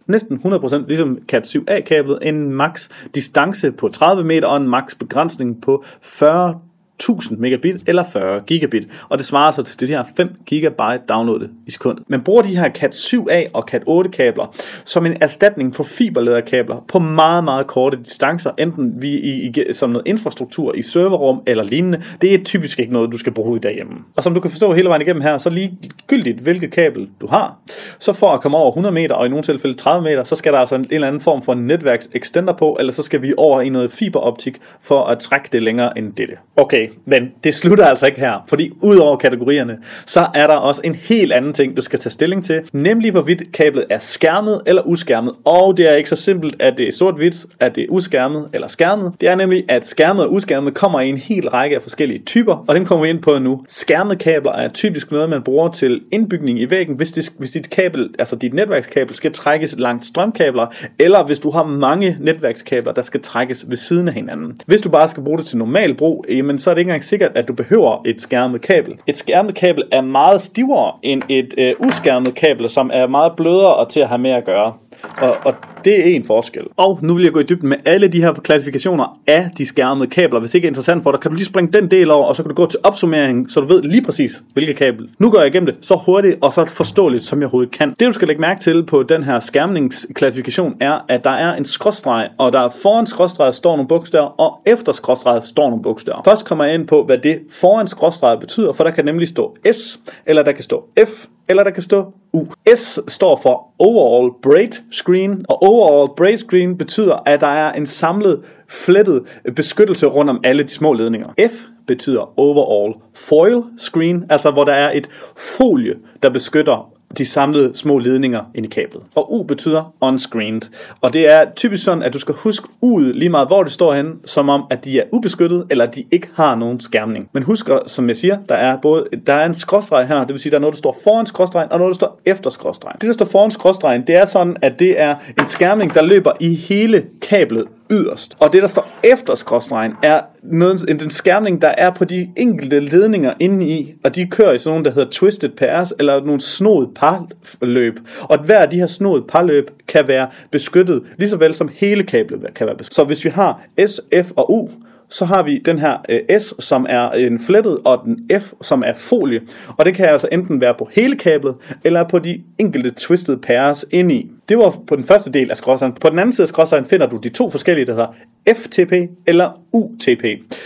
næsten 0.06 0.40
100% 0.44 0.86
ligesom 0.86 1.18
Cat 1.28 1.56
7A 1.56 1.80
kablet 1.80 2.18
en 2.22 2.52
max 2.52 2.88
distance 3.14 3.72
på 3.72 3.88
30 3.88 4.24
meter 4.24 4.48
og 4.48 4.56
en 4.56 4.68
max 4.68 4.94
begrænsning 4.98 5.62
på 5.62 5.84
40 6.02 6.60
1000 7.00 7.38
megabit 7.38 7.82
eller 7.86 8.04
40 8.04 8.40
gigabit, 8.40 8.88
og 9.08 9.18
det 9.18 9.26
svarer 9.26 9.50
så 9.50 9.62
til 9.62 9.80
det 9.80 9.88
her 9.88 10.04
5 10.16 10.28
gigabyte 10.46 11.02
downloadet 11.08 11.50
i 11.66 11.70
sekundet. 11.70 12.04
Man 12.08 12.22
bruger 12.22 12.42
de 12.42 12.56
her 12.56 12.70
Cat 12.70 12.94
7A 12.94 13.50
og 13.52 13.62
Cat 13.68 13.82
8 13.86 14.10
kabler 14.10 14.54
som 14.84 15.06
en 15.06 15.16
erstatning 15.20 15.74
for 15.74 15.84
fiberlederkabler 15.84 16.84
på 16.88 16.98
meget, 16.98 17.44
meget 17.44 17.66
korte 17.66 17.98
distancer, 18.04 18.50
enten 18.58 19.02
vi 19.02 19.08
i, 19.08 19.46
i, 19.46 19.72
som 19.72 19.90
noget 19.90 20.06
infrastruktur 20.06 20.74
i 20.74 20.82
serverrum 20.82 21.42
eller 21.46 21.64
lignende. 21.64 22.02
Det 22.20 22.34
er 22.34 22.44
typisk 22.44 22.80
ikke 22.80 22.92
noget, 22.92 23.12
du 23.12 23.18
skal 23.18 23.32
bruge 23.32 23.56
i 23.56 23.60
derhjemme. 23.60 23.94
Og 24.16 24.22
som 24.24 24.34
du 24.34 24.40
kan 24.40 24.50
forstå 24.50 24.72
hele 24.72 24.88
vejen 24.88 25.02
igennem 25.02 25.22
her, 25.22 25.38
så 25.38 25.50
ligegyldigt 25.50 26.38
hvilket 26.38 26.70
kabel 26.70 27.08
du 27.20 27.26
har, 27.26 27.58
så 27.98 28.12
for 28.12 28.26
at 28.26 28.40
komme 28.40 28.56
over 28.56 28.70
100 28.70 28.94
meter, 28.94 29.14
og 29.14 29.26
i 29.26 29.28
nogle 29.28 29.42
tilfælde 29.42 29.76
30 29.76 30.04
meter, 30.04 30.24
så 30.24 30.36
skal 30.36 30.52
der 30.52 30.58
altså 30.58 30.74
en, 30.74 30.80
en 30.80 30.88
eller 30.90 31.06
anden 31.08 31.20
form 31.20 31.42
for 31.42 31.54
netværks 31.54 32.08
extender 32.14 32.52
på, 32.52 32.76
eller 32.80 32.92
så 32.92 33.02
skal 33.02 33.22
vi 33.22 33.34
over 33.36 33.60
i 33.60 33.68
noget 33.68 33.92
fiberoptik 33.92 34.58
for 34.80 35.04
at 35.04 35.18
trække 35.18 35.48
det 35.52 35.62
længere 35.62 35.98
end 35.98 36.12
dette. 36.12 36.34
Okay, 36.56 36.87
men 37.04 37.32
det 37.44 37.54
slutter 37.54 37.84
altså 37.84 38.06
ikke 38.06 38.20
her, 38.20 38.44
fordi 38.48 38.70
udover 38.82 39.16
kategorierne, 39.16 39.78
så 40.06 40.26
er 40.34 40.46
der 40.46 40.54
også 40.54 40.80
en 40.84 40.94
helt 40.94 41.32
anden 41.32 41.52
ting, 41.52 41.76
du 41.76 41.82
skal 41.82 41.98
tage 41.98 42.10
stilling 42.10 42.44
til, 42.44 42.60
nemlig 42.72 43.10
hvorvidt 43.10 43.52
kablet 43.52 43.84
er 43.90 43.98
skærmet 43.98 44.62
eller 44.66 44.82
uskærmet. 44.82 45.34
Og 45.44 45.76
det 45.76 45.92
er 45.92 45.94
ikke 45.94 46.10
så 46.10 46.16
simpelt, 46.16 46.56
at 46.62 46.74
det 46.76 46.88
er 46.88 46.92
sort-hvidt, 46.92 47.46
at 47.60 47.74
det 47.74 47.82
er 47.82 47.88
uskærmet 47.88 48.48
eller 48.52 48.68
skærmet. 48.68 49.12
Det 49.20 49.30
er 49.30 49.34
nemlig, 49.34 49.64
at 49.68 49.86
skærmet 49.86 50.24
og 50.24 50.32
uskærmet 50.32 50.74
kommer 50.74 51.00
i 51.00 51.08
en 51.08 51.16
hel 51.16 51.48
række 51.48 51.76
af 51.76 51.82
forskellige 51.82 52.22
typer, 52.24 52.64
og 52.68 52.74
den 52.74 52.84
kommer 52.84 53.04
vi 53.04 53.10
ind 53.10 53.22
på 53.22 53.38
nu. 53.38 53.64
Skærmede 53.68 54.16
kabler 54.16 54.52
er 54.52 54.68
typisk 54.68 55.12
noget, 55.12 55.30
man 55.30 55.42
bruger 55.42 55.72
til 55.72 56.00
indbygning 56.12 56.60
i 56.60 56.70
væggen, 56.70 56.96
hvis, 56.96 57.12
det, 57.12 57.32
hvis 57.38 57.50
dit 57.50 57.70
kabel, 57.70 58.14
altså 58.18 58.36
dit 58.36 58.54
netværkskabel, 58.54 59.14
skal 59.14 59.32
trækkes 59.32 59.74
langt 59.78 60.06
strømkabler, 60.06 60.66
eller 60.98 61.26
hvis 61.26 61.38
du 61.38 61.50
har 61.50 61.64
mange 61.64 62.16
netværkskabler, 62.20 62.92
der 62.92 63.02
skal 63.02 63.22
trækkes 63.22 63.64
ved 63.68 63.76
siden 63.76 64.08
af 64.08 64.14
hinanden. 64.14 64.60
Hvis 64.66 64.80
du 64.80 64.88
bare 64.88 65.08
skal 65.08 65.22
bruge 65.22 65.38
det 65.38 65.46
til 65.46 65.58
normal 65.58 65.94
brug, 65.94 66.24
jamen 66.28 66.58
så 66.58 66.70
er 66.70 66.74
det 66.78 66.82
ikke 66.82 66.90
engang 66.90 67.04
sikkert, 67.04 67.32
at 67.34 67.48
du 67.48 67.52
behøver 67.52 68.02
et 68.06 68.20
skærmet 68.22 68.60
kabel. 68.60 68.98
Et 69.06 69.18
skærmet 69.18 69.54
kabel 69.54 69.82
er 69.92 70.00
meget 70.00 70.40
stivere 70.40 70.92
end 71.02 71.22
et 71.28 71.54
øh, 71.58 71.74
uskærmet 71.78 72.34
kabel, 72.34 72.70
som 72.70 72.90
er 72.94 73.06
meget 73.06 73.32
blødere 73.36 73.88
til 73.88 74.00
at 74.00 74.08
have 74.08 74.18
med 74.18 74.30
at 74.30 74.44
gøre. 74.44 74.72
Og, 75.20 75.36
og 75.44 75.54
det 75.88 76.00
er 76.00 76.04
en 76.04 76.24
forskel. 76.24 76.62
Og 76.76 76.98
nu 77.02 77.14
vil 77.14 77.24
jeg 77.24 77.32
gå 77.32 77.40
i 77.40 77.42
dybden 77.42 77.68
med 77.68 77.76
alle 77.84 78.08
de 78.08 78.20
her 78.20 78.32
klassifikationer 78.32 79.18
af 79.26 79.50
de 79.58 79.66
skærmede 79.66 80.10
kabler. 80.10 80.40
Hvis 80.40 80.50
det 80.50 80.54
ikke 80.54 80.66
er 80.66 80.70
interessant 80.70 81.02
for 81.02 81.10
dig, 81.10 81.20
kan 81.20 81.30
du 81.30 81.34
lige 81.34 81.46
springe 81.46 81.72
den 81.72 81.90
del 81.90 82.10
over, 82.10 82.24
og 82.24 82.36
så 82.36 82.42
kan 82.42 82.48
du 82.48 82.54
gå 82.54 82.66
til 82.66 82.80
opsummering, 82.82 83.50
så 83.50 83.60
du 83.60 83.66
ved 83.66 83.82
lige 83.82 84.02
præcis, 84.02 84.42
hvilket 84.52 84.76
kabel. 84.76 85.08
Nu 85.18 85.30
går 85.30 85.38
jeg 85.38 85.48
igennem 85.48 85.66
det 85.66 85.78
så 85.80 85.94
hurtigt 86.06 86.36
og 86.40 86.52
så 86.52 86.66
forståeligt, 86.66 87.24
som 87.24 87.38
jeg 87.38 87.46
overhovedet 87.46 87.72
kan. 87.72 87.94
Det 88.00 88.06
du 88.06 88.12
skal 88.12 88.28
lægge 88.28 88.40
mærke 88.40 88.60
til 88.60 88.86
på 88.86 89.02
den 89.02 89.24
her 89.24 89.38
skærmningsklassifikation 89.38 90.76
er, 90.80 91.04
at 91.08 91.24
der 91.24 91.30
er 91.30 91.54
en 91.54 91.64
skråstreg, 91.64 92.28
og 92.38 92.52
der 92.52 92.68
foran 92.82 93.06
skråstreget 93.06 93.54
står 93.54 93.76
nogle 93.76 93.88
bogstaver, 93.88 94.40
og 94.40 94.60
efter 94.66 94.92
skråstreget 94.92 95.44
står 95.44 95.68
nogle 95.68 95.82
bogstaver. 95.82 96.22
Først 96.24 96.46
kommer 96.46 96.64
jeg 96.64 96.74
ind 96.74 96.86
på, 96.86 97.04
hvad 97.04 97.18
det 97.18 97.38
foran 97.50 97.88
skråstreget 97.88 98.40
betyder, 98.40 98.72
for 98.72 98.84
der 98.84 98.90
kan 98.90 99.04
nemlig 99.04 99.28
stå 99.28 99.56
S, 99.72 99.98
eller 100.26 100.42
der 100.42 100.52
kan 100.52 100.62
stå 100.62 100.84
F, 101.06 101.26
eller 101.48 101.64
der 101.64 101.70
kan 101.70 101.82
stå 101.82 102.12
U. 102.32 102.44
S 102.74 102.98
står 103.08 103.40
for 103.42 103.66
Overall 103.78 104.32
Braid 104.42 104.72
Screen, 104.90 105.44
og 105.48 105.62
Overall 105.78 106.14
Braid 106.16 106.38
Screen 106.38 106.78
betyder, 106.78 107.22
at 107.26 107.40
der 107.40 107.46
er 107.46 107.72
en 107.72 107.86
samlet 107.86 108.42
flettet 108.68 109.22
beskyttelse 109.56 110.06
rundt 110.06 110.30
om 110.30 110.40
alle 110.44 110.62
de 110.62 110.68
små 110.68 110.92
ledninger. 110.92 111.28
F 111.50 111.52
betyder 111.86 112.38
Overall 112.38 112.94
Foil 113.14 113.62
Screen, 113.76 114.24
altså 114.30 114.50
hvor 114.50 114.64
der 114.64 114.72
er 114.72 114.92
et 114.94 115.08
folie, 115.36 115.94
der 116.22 116.30
beskytter 116.30 116.92
de 117.18 117.26
samlede 117.26 117.70
små 117.74 117.98
ledninger 117.98 118.40
ind 118.54 118.66
i 118.66 118.68
kablet. 118.68 119.02
Og 119.14 119.34
U 119.34 119.42
betyder 119.42 119.94
unscreened. 120.00 120.62
Og 121.00 121.12
det 121.12 121.32
er 121.32 121.40
typisk 121.56 121.84
sådan, 121.84 122.02
at 122.02 122.12
du 122.12 122.18
skal 122.18 122.34
huske 122.34 122.68
U'et 122.84 123.12
lige 123.12 123.28
meget, 123.28 123.48
hvor 123.48 123.62
det 123.62 123.72
står 123.72 123.94
henne, 123.94 124.12
som 124.24 124.48
om, 124.48 124.64
at 124.70 124.84
de 124.84 125.00
er 125.00 125.04
ubeskyttet, 125.12 125.66
eller 125.70 125.84
at 125.84 125.94
de 125.94 126.04
ikke 126.10 126.28
har 126.34 126.54
nogen 126.54 126.80
skærmning. 126.80 127.28
Men 127.32 127.42
husk, 127.42 127.68
som 127.86 128.08
jeg 128.08 128.16
siger, 128.16 128.38
der 128.48 128.54
er 128.54 128.76
både 128.76 129.04
der 129.26 129.34
er 129.34 129.46
en 129.46 129.54
skråstreg 129.54 130.08
her, 130.08 130.20
det 130.20 130.28
vil 130.28 130.38
sige, 130.38 130.50
der 130.50 130.56
er 130.56 130.60
noget, 130.60 130.74
der 130.74 130.78
står 130.78 130.96
foran 131.04 131.26
skråstregen, 131.26 131.72
og 131.72 131.78
noget, 131.78 131.90
der 131.90 131.94
står 131.94 132.20
efter 132.26 132.50
skråstregen. 132.50 132.98
Det, 133.00 133.06
der 133.06 133.12
står 133.12 133.26
foran 133.26 133.50
skråstregen, 133.50 134.06
det 134.06 134.16
er 134.16 134.26
sådan, 134.26 134.56
at 134.62 134.78
det 134.78 135.00
er 135.00 135.14
en 135.40 135.46
skærmning, 135.46 135.94
der 135.94 136.02
løber 136.02 136.32
i 136.40 136.54
hele 136.54 137.04
kablet 137.22 137.64
yderst. 137.90 138.36
Og 138.40 138.52
det, 138.52 138.62
der 138.62 138.68
står 138.68 138.88
efter 139.02 139.34
skråstregen, 139.34 139.92
er 140.02 140.20
noget, 140.42 140.90
en, 140.90 141.00
den 141.00 141.10
skærmning, 141.10 141.62
der 141.62 141.68
er 141.68 141.90
på 141.90 142.04
de 142.04 142.30
enkelte 142.36 142.80
ledninger 142.80 143.34
inde 143.40 143.68
i, 143.68 143.94
og 144.04 144.14
de 144.14 144.26
kører 144.26 144.52
i 144.52 144.58
sådan 144.58 144.70
nogle, 144.70 144.84
der 144.84 144.90
hedder 144.90 145.10
twisted 145.10 145.48
pairs, 145.48 145.92
eller 145.98 146.24
nogle 146.24 146.40
snodet 146.40 146.90
parløb. 146.94 148.00
Og 148.22 148.38
hver 148.38 148.58
af 148.58 148.70
de 148.70 148.76
her 148.76 148.86
snodet 148.86 149.26
parløb 149.26 149.70
kan 149.88 150.08
være 150.08 150.28
beskyttet, 150.50 151.02
lige 151.16 151.30
så 151.30 151.36
vel 151.36 151.54
som 151.54 151.70
hele 151.74 152.02
kablet 152.02 152.54
kan 152.54 152.66
være 152.66 152.76
beskyttet. 152.76 152.94
Så 152.94 153.04
hvis 153.04 153.24
vi 153.24 153.30
har 153.30 153.62
S, 153.86 154.00
F 154.22 154.30
og 154.36 154.52
U, 154.52 154.68
så 155.08 155.24
har 155.24 155.42
vi 155.42 155.58
den 155.58 155.78
her 155.78 155.96
øh, 156.08 156.40
S, 156.40 156.54
som 156.58 156.86
er 156.88 157.10
en 157.10 157.40
flettet, 157.40 157.78
og 157.84 158.02
den 158.04 158.30
F, 158.40 158.52
som 158.62 158.82
er 158.86 158.94
folie. 158.94 159.40
Og 159.78 159.84
det 159.84 159.94
kan 159.94 160.08
altså 160.08 160.28
enten 160.32 160.60
være 160.60 160.74
på 160.78 160.90
hele 160.92 161.16
kablet, 161.16 161.54
eller 161.84 162.08
på 162.08 162.18
de 162.18 162.42
enkelte 162.58 162.90
twisted 162.90 163.36
pairs 163.36 163.84
ind 163.90 164.12
i. 164.12 164.30
Det 164.48 164.58
var 164.58 164.76
på 164.86 164.96
den 164.96 165.04
første 165.04 165.32
del 165.32 165.50
af 165.50 165.56
skråstregen. 165.56 165.94
På 166.00 166.10
den 166.10 166.18
anden 166.18 166.32
side 166.32 166.44
af 166.44 166.48
skråstregen 166.48 166.84
finder 166.84 167.06
du 167.06 167.16
de 167.16 167.28
to 167.28 167.50
forskellige, 167.50 167.86
der 167.86 167.92
hedder 167.92 168.14
FTP 168.54 168.92
eller 169.26 169.60
UTP. 169.72 170.24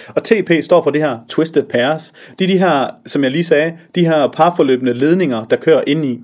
Og 0.09 0.25
TP 0.25 0.51
står 0.63 0.83
for 0.83 0.91
det 0.91 1.01
her 1.01 1.19
twisted 1.29 1.63
pairs. 1.63 2.13
Det 2.39 2.45
er 2.45 2.49
de 2.49 2.59
her, 2.59 2.91
som 3.07 3.23
jeg 3.23 3.31
lige 3.31 3.45
sagde, 3.45 3.73
de 3.95 4.07
her 4.07 4.29
parforløbende 4.29 4.93
ledninger, 4.93 5.45
der 5.45 5.57
kører 5.57 5.83
ind 5.87 6.05
i. 6.05 6.21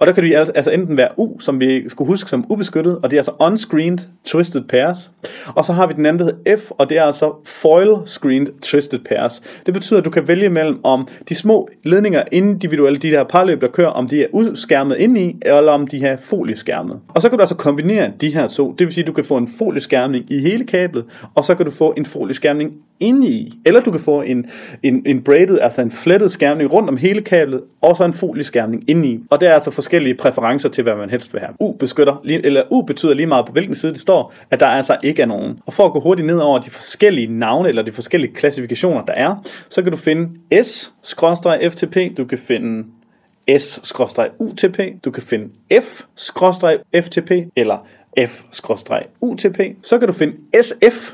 Og 0.00 0.06
der 0.06 0.12
kan 0.12 0.24
det 0.24 0.34
altså, 0.54 0.70
enten 0.70 0.96
være 0.96 1.08
U, 1.16 1.38
som 1.40 1.60
vi 1.60 1.88
skulle 1.88 2.08
huske 2.08 2.30
som 2.30 2.44
ubeskyttet, 2.48 2.98
og 3.02 3.10
det 3.10 3.16
er 3.16 3.20
altså 3.20 3.32
unscreened 3.40 3.98
twisted 4.24 4.62
pairs. 4.64 5.10
Og 5.54 5.64
så 5.64 5.72
har 5.72 5.86
vi 5.86 5.94
den 5.96 6.06
anden, 6.06 6.26
der 6.26 6.34
hedder 6.34 6.56
F, 6.56 6.70
og 6.70 6.88
det 6.90 6.98
er 6.98 7.04
altså 7.04 7.32
foil 7.44 7.96
screened 8.06 8.60
twisted 8.62 8.98
pairs. 8.98 9.42
Det 9.66 9.74
betyder, 9.74 9.98
at 9.98 10.04
du 10.04 10.10
kan 10.10 10.28
vælge 10.28 10.48
mellem 10.48 10.84
om 10.84 11.08
de 11.28 11.34
små 11.34 11.68
ledninger 11.84 12.22
individuelle, 12.32 12.98
de 12.98 13.10
der 13.10 13.24
parløb, 13.24 13.60
der 13.60 13.68
kører, 13.68 13.88
om 13.88 14.08
de 14.08 14.22
er 14.22 14.26
udskærmet 14.32 14.96
indeni, 14.96 15.36
eller 15.42 15.72
om 15.72 15.86
de 15.86 16.04
er 16.06 16.16
folieskærmet. 16.16 17.00
Og 17.08 17.22
så 17.22 17.28
kan 17.28 17.38
du 17.38 17.42
altså 17.42 17.56
kombinere 17.56 18.12
de 18.20 18.34
her 18.34 18.48
to. 18.48 18.72
Det 18.78 18.86
vil 18.86 18.94
sige, 18.94 19.04
at 19.04 19.08
du 19.08 19.12
kan 19.12 19.24
få 19.24 19.36
en 19.36 19.48
folieskærmning 19.58 20.24
i 20.28 20.38
hele 20.38 20.66
kablet, 20.66 21.04
og 21.34 21.44
så 21.44 21.54
kan 21.54 21.66
du 21.66 21.72
få 21.72 21.94
en 21.96 22.06
folieskærmning 22.06 22.72
inde 23.02 23.28
i. 23.28 23.52
Eller 23.66 23.80
du 23.80 23.90
kan 23.90 24.00
få 24.00 24.22
en, 24.22 24.46
en, 24.82 25.02
en 25.06 25.22
braided, 25.22 25.58
altså 25.58 25.80
en 25.80 25.90
flettet 25.90 26.32
skærmning 26.32 26.72
rundt 26.72 26.88
om 26.88 26.96
hele 26.96 27.20
kablet, 27.22 27.60
og 27.80 27.96
så 27.96 28.04
en 28.04 28.12
folieskærmning 28.12 28.90
inde 28.90 29.08
i. 29.08 29.20
Og 29.30 29.40
der 29.40 29.48
er 29.48 29.54
altså 29.54 29.70
forskellige 29.70 30.14
præferencer 30.14 30.68
til, 30.68 30.84
hvad 30.84 30.94
man 30.94 31.10
helst 31.10 31.32
vil 31.32 31.40
have. 31.40 31.54
U 31.60 31.72
beskytter, 31.72 32.22
eller 32.24 32.62
U 32.70 32.82
betyder 32.82 33.14
lige 33.14 33.26
meget 33.26 33.46
på 33.46 33.52
hvilken 33.52 33.74
side 33.74 33.92
det 33.92 34.00
står, 34.00 34.34
at 34.50 34.60
der 34.60 34.66
altså 34.66 34.96
ikke 35.02 35.22
er 35.22 35.26
nogen. 35.26 35.58
Og 35.66 35.72
for 35.72 35.84
at 35.84 35.92
gå 35.92 36.00
hurtigt 36.00 36.26
ned 36.26 36.38
over 36.38 36.58
de 36.58 36.70
forskellige 36.70 37.26
navne, 37.38 37.68
eller 37.68 37.82
de 37.82 37.92
forskellige 37.92 38.34
klassifikationer, 38.34 39.04
der 39.04 39.12
er, 39.12 39.48
så 39.68 39.82
kan 39.82 39.92
du 39.92 39.98
finde 39.98 40.28
S-FTP, 40.62 41.96
du 42.16 42.24
kan 42.24 42.38
finde 42.38 42.84
S-UTP, 43.58 44.78
du 45.04 45.10
kan 45.10 45.22
finde 45.22 45.48
F-FTP 45.72 47.30
eller 47.56 47.86
F-UTP. 48.20 49.60
Så 49.82 49.98
kan 49.98 50.08
du 50.08 50.12
finde 50.14 50.36
SF 50.62 51.12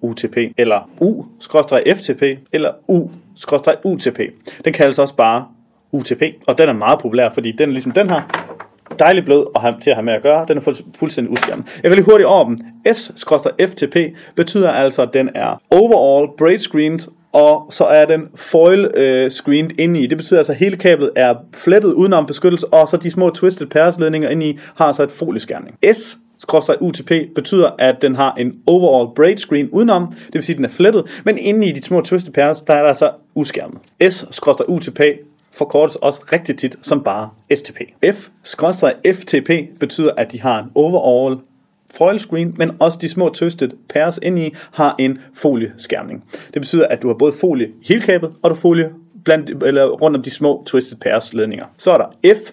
UTP 0.00 0.36
eller 0.58 0.90
U-FTP 1.00 2.22
eller 2.52 2.72
U-UTP. 2.88 4.20
Den 4.64 4.72
kaldes 4.72 4.98
også 4.98 5.14
bare 5.14 5.46
UTP, 5.92 6.22
og 6.46 6.58
den 6.58 6.68
er 6.68 6.72
meget 6.72 6.98
populær, 7.00 7.30
fordi 7.30 7.52
den 7.52 7.68
er 7.68 7.72
ligesom 7.72 7.92
den 7.92 8.10
her, 8.10 8.22
dejlig 8.98 9.24
blød 9.24 9.46
at 9.56 9.60
have, 9.62 9.74
til 9.82 9.90
at 9.90 9.96
have 9.96 10.04
med 10.04 10.12
at 10.12 10.22
gøre. 10.22 10.44
Den 10.48 10.58
er 10.58 10.80
fuldstændig 10.98 11.32
uskærmet. 11.32 11.80
Jeg 11.82 11.90
vil 11.90 11.96
lige 11.96 12.04
hurtigt 12.04 12.26
over 12.26 12.44
dem. 12.44 12.58
S-FTP 12.92 13.96
betyder 14.34 14.70
altså, 14.70 15.02
at 15.02 15.14
den 15.14 15.30
er 15.34 15.62
overall 15.70 16.28
braid 16.38 16.58
screened 16.58 17.08
og 17.32 17.66
så 17.70 17.84
er 17.84 18.04
den 18.04 18.28
foil 18.34 18.90
øh, 18.94 19.30
screened 19.30 19.70
inde 19.78 20.00
i. 20.00 20.06
Det 20.06 20.18
betyder 20.18 20.40
altså, 20.40 20.52
at 20.52 20.58
hele 20.58 20.76
kablet 20.76 21.10
er 21.16 21.34
flettet 21.54 21.92
udenom 21.92 22.26
beskyttelse, 22.26 22.66
og 22.66 22.88
så 22.88 22.96
de 22.96 23.10
små 23.10 23.30
twisted 23.30 23.66
pairs-ledninger 23.66 24.28
inde 24.28 24.46
i 24.46 24.58
har 24.76 24.92
så 24.92 25.02
et 25.02 25.10
folieskærning. 25.10 25.78
S 25.92 26.18
UTP 26.80 27.12
betyder, 27.34 27.70
at 27.78 28.02
den 28.02 28.14
har 28.14 28.34
en 28.34 28.60
overall 28.66 29.14
braid 29.16 29.36
screen 29.36 29.68
udenom, 29.70 30.06
det 30.06 30.34
vil 30.34 30.42
sige, 30.42 30.54
at 30.54 30.56
den 30.56 30.64
er 30.64 30.68
flettet, 30.68 31.22
men 31.24 31.38
inde 31.38 31.66
i 31.66 31.72
de 31.72 31.82
små 31.82 32.00
twisted 32.00 32.32
pairs, 32.32 32.60
der 32.60 32.74
er 32.74 32.82
der 32.82 32.88
altså 32.88 33.10
uskærmet. 33.34 33.78
S-UTP 34.10 35.00
forkortes 35.52 35.96
også 35.96 36.20
rigtig 36.32 36.58
tit 36.58 36.76
som 36.82 37.04
bare 37.04 37.30
STP. 37.54 37.80
F-FTP 38.04 39.78
betyder, 39.80 40.10
at 40.16 40.32
de 40.32 40.40
har 40.40 40.58
en 40.58 40.70
overall 40.74 41.38
foil 41.94 42.18
screen, 42.18 42.54
men 42.58 42.70
også 42.78 42.98
de 43.00 43.08
små 43.08 43.28
twisted 43.28 43.70
pairs 43.88 44.18
inde 44.22 44.46
i 44.46 44.54
har 44.70 44.94
en 44.98 45.18
folieskærmning. 45.34 46.24
Det 46.54 46.62
betyder, 46.62 46.86
at 46.86 47.02
du 47.02 47.06
har 47.06 47.14
både 47.14 47.32
folie 47.32 47.66
i 47.66 47.86
hele 47.88 48.00
kablet, 48.00 48.32
og 48.42 48.50
du 48.50 48.54
har 48.54 48.60
folie 48.60 48.90
blandt, 49.28 49.64
eller 49.64 49.86
rundt 49.86 50.16
om 50.16 50.22
de 50.22 50.30
små 50.30 50.62
twisted 50.66 50.96
pairs 50.96 51.32
ledninger. 51.32 51.64
Så 51.76 51.90
er 51.90 51.98
der 51.98 52.34
F 52.34 52.52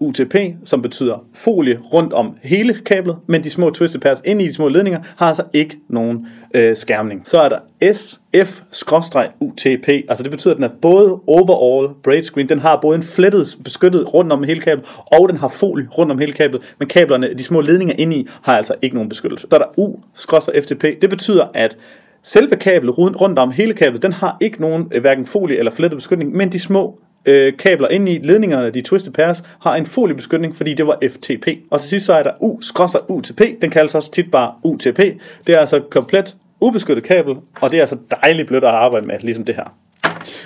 UTP, 0.00 0.34
som 0.64 0.82
betyder 0.82 1.24
folie 1.34 1.78
rundt 1.92 2.12
om 2.12 2.36
hele 2.42 2.74
kablet, 2.74 3.16
men 3.26 3.44
de 3.44 3.50
små 3.50 3.70
twisted 3.70 4.00
pairs 4.00 4.22
inde 4.24 4.44
i 4.44 4.48
de 4.48 4.54
små 4.54 4.68
ledninger 4.68 5.00
har 5.16 5.26
altså 5.26 5.42
ikke 5.52 5.76
nogen 5.88 6.26
øh, 6.54 6.76
skærmning. 6.76 7.22
Så 7.24 7.38
er 7.38 7.48
der 7.48 7.58
SF-UTP, 7.94 9.88
altså 10.08 10.22
det 10.22 10.30
betyder, 10.30 10.54
at 10.54 10.56
den 10.56 10.64
er 10.64 10.70
både 10.82 11.20
overall 11.26 11.94
braid 12.02 12.22
screen, 12.22 12.48
den 12.48 12.58
har 12.58 12.78
både 12.82 12.96
en 12.96 13.02
flettet 13.02 13.56
beskyttet 13.64 14.14
rundt 14.14 14.32
om 14.32 14.42
hele 14.42 14.60
kablet, 14.60 14.86
og 15.06 15.28
den 15.28 15.36
har 15.36 15.48
folie 15.48 15.88
rundt 15.88 16.12
om 16.12 16.18
hele 16.18 16.32
kablet, 16.32 16.74
men 16.78 16.88
kablerne, 16.88 17.34
de 17.34 17.44
små 17.44 17.60
ledninger 17.60 17.94
inde 17.98 18.16
i, 18.16 18.28
har 18.42 18.56
altså 18.56 18.74
ikke 18.82 18.94
nogen 18.94 19.08
beskyttelse. 19.08 19.46
Så 19.50 19.56
er 19.56 19.58
der 19.58 19.78
U-FTP, 19.78 20.84
det 21.02 21.10
betyder, 21.10 21.46
at 21.54 21.76
Selve 22.26 22.56
kablet 22.56 22.98
rundt 22.98 23.38
om 23.38 23.50
hele 23.50 23.74
kablet, 23.74 24.02
den 24.02 24.12
har 24.12 24.36
ikke 24.40 24.60
nogen 24.60 24.88
øh, 24.92 25.00
hverken 25.00 25.26
folie 25.26 25.58
eller 25.58 25.72
flettet 25.72 25.98
beskytning, 25.98 26.36
men 26.36 26.52
de 26.52 26.58
små 26.58 26.98
øh, 27.24 27.56
kabler 27.56 27.88
ind 27.88 28.08
i 28.08 28.18
ledningerne, 28.22 28.70
de 28.70 28.82
twisted 28.82 29.12
pairs, 29.12 29.42
har 29.60 29.76
en 29.76 29.86
foliebeskytning, 29.86 30.56
fordi 30.56 30.74
det 30.74 30.86
var 30.86 30.98
FTP. 31.10 31.48
Og 31.70 31.80
til 31.80 31.90
sidst 31.90 32.06
så 32.06 32.14
er 32.14 32.22
der 32.22 32.30
U, 32.40 32.60
skrosser 32.60 33.10
UTP, 33.10 33.40
den 33.62 33.70
kaldes 33.70 33.94
også 33.94 34.10
tit 34.10 34.30
bare 34.30 34.52
UTP. 34.62 34.98
Det 35.46 35.54
er 35.54 35.58
altså 35.58 35.80
komplet 35.90 36.36
ubeskyttet 36.60 37.04
kabel, 37.04 37.36
og 37.60 37.70
det 37.70 37.76
er 37.76 37.80
altså 37.80 37.96
dejligt 38.22 38.48
blødt 38.48 38.64
at 38.64 38.70
arbejde 38.70 39.06
med, 39.06 39.18
ligesom 39.20 39.44
det 39.44 39.54
her. 39.54 39.74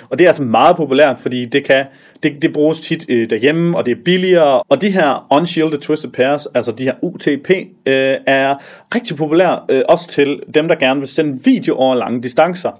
Og 0.09 0.19
det 0.19 0.23
er 0.23 0.29
altså 0.29 0.43
meget 0.43 0.75
populært, 0.75 1.19
fordi 1.19 1.45
det 1.45 1.65
kan 1.65 1.85
det, 2.23 2.41
det 2.41 2.53
bruges 2.53 2.81
tit 2.81 3.05
øh, 3.09 3.29
derhjemme, 3.29 3.77
og 3.77 3.85
det 3.85 3.91
er 3.91 4.01
billigere. 4.05 4.63
Og 4.69 4.81
de 4.81 4.89
her 4.89 5.27
unshielded 5.31 5.79
twisted 5.79 6.09
pairs, 6.09 6.45
altså 6.45 6.71
de 6.71 6.83
her 6.83 6.93
UTP, 7.01 7.49
øh, 7.85 8.15
er 8.25 8.55
rigtig 8.95 9.17
populære 9.17 9.59
øh, 9.69 9.81
også 9.89 10.07
til 10.07 10.39
dem, 10.53 10.67
der 10.67 10.75
gerne 10.75 10.99
vil 10.99 11.09
sende 11.09 11.43
video 11.43 11.75
over 11.75 11.95
lange 11.95 12.23
distancer. 12.23 12.71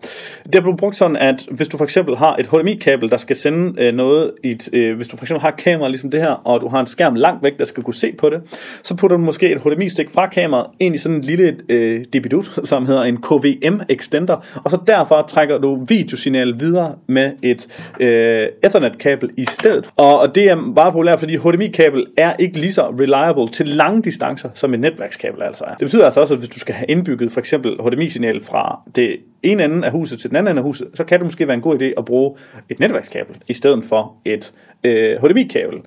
Det 0.53 0.62
blevet 0.62 0.79
brugt 0.79 0.96
sådan, 0.96 1.17
at 1.17 1.46
hvis 1.51 1.67
du 1.67 1.77
for 1.77 1.84
eksempel 1.84 2.15
har 2.17 2.36
et 2.36 2.48
HDMI-kabel, 2.48 3.10
der 3.10 3.17
skal 3.17 3.36
sende 3.36 3.81
øh, 3.81 3.93
noget, 3.93 4.31
i 4.43 4.50
et, 4.50 4.69
øh, 4.74 4.96
hvis 4.96 5.08
du 5.08 5.17
for 5.17 5.24
eksempel 5.24 5.41
har 5.41 5.50
et 5.50 5.58
kamera 5.58 5.89
ligesom 5.89 6.12
det 6.12 6.22
her, 6.22 6.31
og 6.31 6.62
du 6.62 6.67
har 6.67 6.79
en 6.79 6.88
skærm 6.88 7.15
langt 7.15 7.43
væk, 7.43 7.58
der 7.58 7.65
skal 7.65 7.84
kunne 7.84 7.93
se 7.93 8.12
på 8.12 8.29
det, 8.29 8.41
så 8.84 8.96
putter 8.96 9.17
du 9.17 9.24
måske 9.24 9.51
et 9.51 9.62
HDMI-stik 9.62 10.10
fra 10.10 10.27
kameraet 10.27 10.67
ind 10.79 10.96
i 10.96 10.98
sådan 10.98 11.15
en 11.15 11.22
lille 11.22 11.58
øh, 11.69 12.05
debidut, 12.13 12.60
som 12.63 12.86
hedder 12.86 13.03
en 13.03 13.17
KVM-extender, 13.17 14.62
og 14.63 14.72
så 14.72 14.77
derfra 14.88 15.27
trækker 15.27 15.58
du 15.58 15.86
videosignalet 15.88 16.60
videre 16.60 16.96
med 17.08 17.31
et 17.43 17.67
øh, 18.00 18.48
Ethernet-kabel 18.63 19.28
i 19.38 19.45
stedet. 19.45 19.89
Og, 19.98 20.19
og 20.19 20.36
det 20.36 20.50
er 20.50 20.74
bare 20.75 20.91
populært, 20.91 21.19
fordi 21.19 21.38
HDMI-kabel 21.38 22.05
er 22.17 22.33
ikke 22.39 22.59
lige 22.59 22.74
så 22.74 22.89
reliable 22.89 23.50
til 23.53 23.67
lange 23.67 24.01
distancer, 24.01 24.50
som 24.53 24.74
et 24.74 24.79
netværkskabel 24.79 25.41
altså 25.41 25.63
er. 25.63 25.69
Det 25.74 25.86
betyder 25.86 26.05
altså 26.05 26.21
også, 26.21 26.33
at 26.33 26.39
hvis 26.39 26.50
du 26.50 26.59
skal 26.59 26.75
have 26.75 26.86
indbygget 26.88 27.31
for 27.31 27.39
eksempel 27.39 27.77
HDMI-signal 27.81 28.43
fra 28.43 28.79
det 28.95 29.17
ene 29.43 29.63
ende 29.63 29.86
af 29.86 29.91
huset 29.91 30.19
til 30.19 30.29
den 30.29 30.38
anden 30.38 30.51
ende 30.51 30.59
af 30.59 30.63
huset, 30.63 30.88
så 30.93 31.03
kan 31.03 31.19
det 31.19 31.25
måske 31.25 31.48
være 31.48 31.55
en 31.55 31.62
god 31.62 31.81
idé 31.81 31.86
at 31.98 32.05
bruge 32.05 32.36
et 32.69 32.79
netværkskabel 32.79 33.36
i 33.48 33.53
stedet 33.53 33.83
for 33.86 34.13
et 34.25 34.53
øh, 34.83 35.21
HDMI-kabel. 35.21 35.79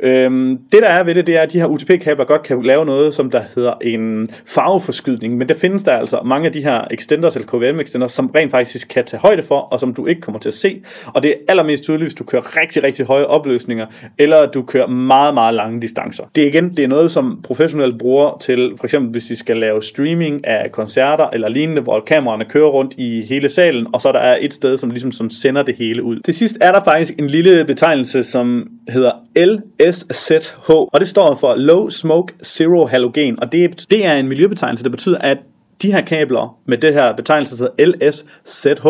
Øhm, 0.00 0.58
det 0.72 0.82
der 0.82 0.88
er 0.88 1.02
ved 1.02 1.14
det, 1.14 1.26
det 1.26 1.36
er, 1.36 1.42
at 1.42 1.52
de 1.52 1.58
her 1.58 1.66
UTP-kabler 1.66 2.24
godt 2.24 2.42
kan 2.42 2.62
lave 2.62 2.84
noget, 2.84 3.14
som 3.14 3.30
der 3.30 3.42
hedder 3.54 3.72
en 3.82 4.28
farveforskydning, 4.46 5.36
men 5.36 5.48
der 5.48 5.54
findes 5.54 5.82
der 5.82 5.92
altså 5.92 6.20
mange 6.24 6.46
af 6.46 6.52
de 6.52 6.62
her 6.62 6.84
extenders 6.90 7.36
eller 7.36 7.48
KVM-extenders, 7.48 8.12
som 8.12 8.26
rent 8.26 8.50
faktisk 8.50 8.88
kan 8.88 9.04
tage 9.04 9.20
højde 9.20 9.42
for, 9.42 9.60
og 9.60 9.80
som 9.80 9.94
du 9.94 10.06
ikke 10.06 10.20
kommer 10.20 10.38
til 10.38 10.48
at 10.48 10.54
se. 10.54 10.82
Og 11.06 11.22
det 11.22 11.30
er 11.30 11.34
allermest 11.48 11.82
tydeligt, 11.82 12.04
hvis 12.04 12.14
du 12.14 12.24
kører 12.24 12.56
rigtig, 12.56 12.82
rigtig 12.82 13.06
høje 13.06 13.24
opløsninger, 13.24 13.86
eller 14.18 14.46
du 14.46 14.62
kører 14.62 14.86
meget, 14.86 15.34
meget 15.34 15.54
lange 15.54 15.80
distancer. 15.82 16.24
Det 16.34 16.44
er 16.44 16.48
igen, 16.48 16.70
det 16.76 16.84
er 16.84 16.88
noget, 16.88 17.10
som 17.10 17.40
professionelle 17.44 17.98
bruger 17.98 18.38
til, 18.40 18.72
for 18.76 18.84
eksempel 18.84 19.10
hvis 19.10 19.24
de 19.24 19.36
skal 19.36 19.56
lave 19.56 19.82
streaming 19.82 20.46
af 20.46 20.72
koncerter 20.72 21.30
eller 21.32 21.48
lignende, 21.48 21.82
hvor 21.82 22.00
kameraerne 22.00 22.44
kører 22.44 22.68
rundt 22.68 22.94
i 22.96 23.26
hele 23.28 23.48
salen, 23.48 23.86
og 23.92 24.00
så 24.00 24.12
der 24.12 24.18
er 24.18 24.38
et 24.40 24.54
sted, 24.54 24.78
som 24.78 24.90
ligesom 24.90 25.12
som 25.12 25.30
sender 25.30 25.62
det 25.62 25.74
hele 25.78 26.02
ud. 26.02 26.20
Til 26.24 26.34
sidst 26.34 26.58
er 26.60 26.72
der 26.72 26.84
faktisk 26.84 27.18
en 27.18 27.26
lille 27.26 27.64
betegnelse, 27.64 28.22
som 28.30 28.68
hedder 28.88 29.12
LSZH, 29.36 30.70
og 30.70 31.00
det 31.00 31.08
står 31.08 31.34
for 31.34 31.54
Low 31.54 31.88
Smoke 31.88 32.34
Zero 32.44 32.86
Halogen, 32.86 33.40
og 33.42 33.52
det, 33.52 33.86
det 33.90 34.06
er 34.06 34.14
en 34.14 34.28
miljøbetegnelse, 34.28 34.84
der 34.84 34.90
betyder, 34.90 35.18
at 35.18 35.38
de 35.82 35.92
her 35.92 36.00
kabler 36.00 36.58
med 36.64 36.78
det 36.78 36.94
her 36.94 37.12
betegnelse, 37.16 37.58
der 37.58 37.68
hedder 37.78 38.10
LSZH, 38.10 38.86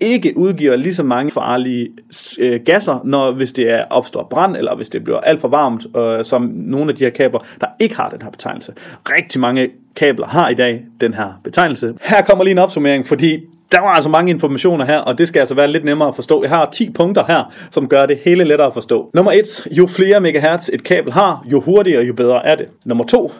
ikke 0.00 0.32
udgiver 0.36 0.76
lige 0.76 0.94
så 0.94 1.02
mange 1.02 1.30
farlige 1.30 1.88
øh, 2.38 2.60
gasser, 2.66 3.00
når 3.04 3.32
hvis 3.32 3.52
det 3.52 3.70
er 3.70 3.84
opstår 3.90 4.26
brand, 4.30 4.56
eller 4.56 4.76
hvis 4.76 4.88
det 4.88 5.04
bliver 5.04 5.20
alt 5.20 5.40
for 5.40 5.48
varmt, 5.48 5.86
øh, 5.96 6.24
som 6.24 6.42
nogle 6.54 6.90
af 6.90 6.96
de 6.96 7.04
her 7.04 7.10
kabler, 7.10 7.38
der 7.60 7.66
ikke 7.80 7.96
har 7.96 8.08
den 8.08 8.22
her 8.22 8.30
betegnelse. 8.30 8.72
Rigtig 9.04 9.40
mange 9.40 9.68
kabler 9.96 10.26
har 10.26 10.48
i 10.48 10.54
dag 10.54 10.84
den 11.00 11.14
her 11.14 11.40
betegnelse. 11.44 11.94
Her 12.02 12.22
kommer 12.22 12.44
lige 12.44 12.52
en 12.52 12.58
opsummering, 12.58 13.06
fordi 13.06 13.40
der 13.72 13.80
var 13.80 13.88
altså 13.88 14.10
mange 14.10 14.30
informationer 14.30 14.84
her, 14.84 14.98
og 14.98 15.18
det 15.18 15.28
skal 15.28 15.40
altså 15.40 15.54
være 15.54 15.68
lidt 15.68 15.84
nemmere 15.84 16.08
at 16.08 16.14
forstå. 16.14 16.42
Jeg 16.42 16.50
har 16.50 16.70
10 16.72 16.90
punkter 16.90 17.24
her, 17.24 17.52
som 17.70 17.88
gør 17.88 18.06
det 18.06 18.18
hele 18.24 18.44
lettere 18.44 18.68
at 18.68 18.74
forstå. 18.74 19.10
Nummer 19.14 19.32
1. 19.32 19.66
Jo 19.70 19.86
flere 19.86 20.20
megahertz 20.20 20.68
et 20.72 20.84
kabel 20.84 21.12
har, 21.12 21.46
jo 21.52 21.60
hurtigere, 21.60 22.04
jo 22.04 22.12
bedre 22.12 22.46
er 22.46 22.54
det. 22.54 22.66
Nummer 22.84 23.04
2. 23.04 23.32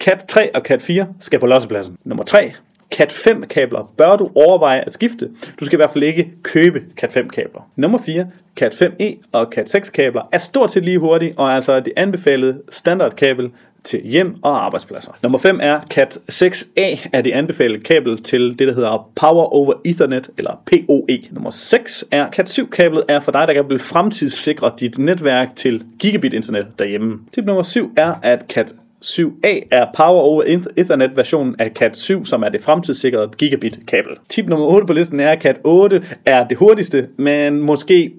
Cat 0.00 0.24
3 0.28 0.54
og 0.54 0.62
Cat 0.62 0.82
4 0.82 1.06
skal 1.20 1.40
på 1.40 1.46
lossepladsen. 1.46 1.96
Nummer 2.04 2.24
3. 2.24 2.52
Cat 2.90 3.12
5 3.12 3.42
kabler 3.42 3.92
bør 3.96 4.16
du 4.16 4.30
overveje 4.34 4.80
at 4.80 4.92
skifte. 4.92 5.30
Du 5.60 5.64
skal 5.64 5.76
i 5.76 5.80
hvert 5.80 5.92
fald 5.92 6.04
ikke 6.04 6.30
købe 6.42 6.82
Cat 6.96 7.12
5 7.12 7.28
kabler. 7.28 7.68
Nummer 7.76 7.98
4. 7.98 8.26
Cat 8.56 8.74
5e 8.74 9.04
og 9.32 9.48
Cat 9.54 9.70
6 9.70 9.90
kabler 9.90 10.22
er 10.32 10.38
stort 10.38 10.72
set 10.72 10.84
lige 10.84 10.98
hurtige, 10.98 11.34
og 11.36 11.46
er 11.48 11.54
altså 11.54 11.80
det 11.80 11.92
anbefalede 11.96 12.62
standardkabel 12.70 13.50
til 13.84 14.00
hjem 14.04 14.36
og 14.42 14.64
arbejdspladser. 14.64 15.12
Nummer 15.22 15.38
5 15.38 15.58
er 15.62 15.80
Cat 15.90 16.18
6A 16.32 17.08
er 17.12 17.20
det 17.22 17.32
anbefalede 17.32 17.80
kabel 17.80 18.22
til 18.22 18.58
det, 18.58 18.68
der 18.68 18.74
hedder 18.74 19.10
Power 19.14 19.44
over 19.54 19.74
Ethernet, 19.84 20.30
eller 20.38 20.62
PoE. 20.66 21.18
Nummer 21.30 21.50
6 21.50 22.04
er 22.10 22.30
Cat 22.30 22.48
7 22.48 22.70
kablet 22.70 23.04
er 23.08 23.20
for 23.20 23.32
dig, 23.32 23.48
der 23.48 23.54
kan 23.54 23.64
blive 23.64 23.80
fremtidssikre 23.80 24.72
dit 24.80 24.98
netværk 24.98 25.56
til 25.56 25.84
gigabit 25.98 26.32
internet 26.34 26.66
derhjemme. 26.78 27.18
Tip 27.34 27.44
nummer 27.44 27.62
7 27.62 27.92
er, 27.96 28.14
at 28.22 28.44
Cat 28.48 28.74
7A 29.04 29.68
er 29.70 29.86
Power 29.96 30.20
over 30.20 30.42
Ethernet 30.76 31.16
versionen 31.16 31.56
af 31.58 31.70
Cat 31.70 31.96
7, 31.96 32.24
som 32.24 32.42
er 32.42 32.48
det 32.48 32.62
fremtidssikrede 32.62 33.28
gigabit 33.38 33.78
kabel. 33.86 34.12
Tip 34.28 34.46
nummer 34.46 34.66
8 34.66 34.86
på 34.86 34.92
listen 34.92 35.20
er, 35.20 35.30
at 35.30 35.42
Cat 35.42 35.56
8 35.64 36.02
er 36.26 36.48
det 36.48 36.56
hurtigste, 36.56 37.08
men 37.16 37.60
måske 37.60 38.12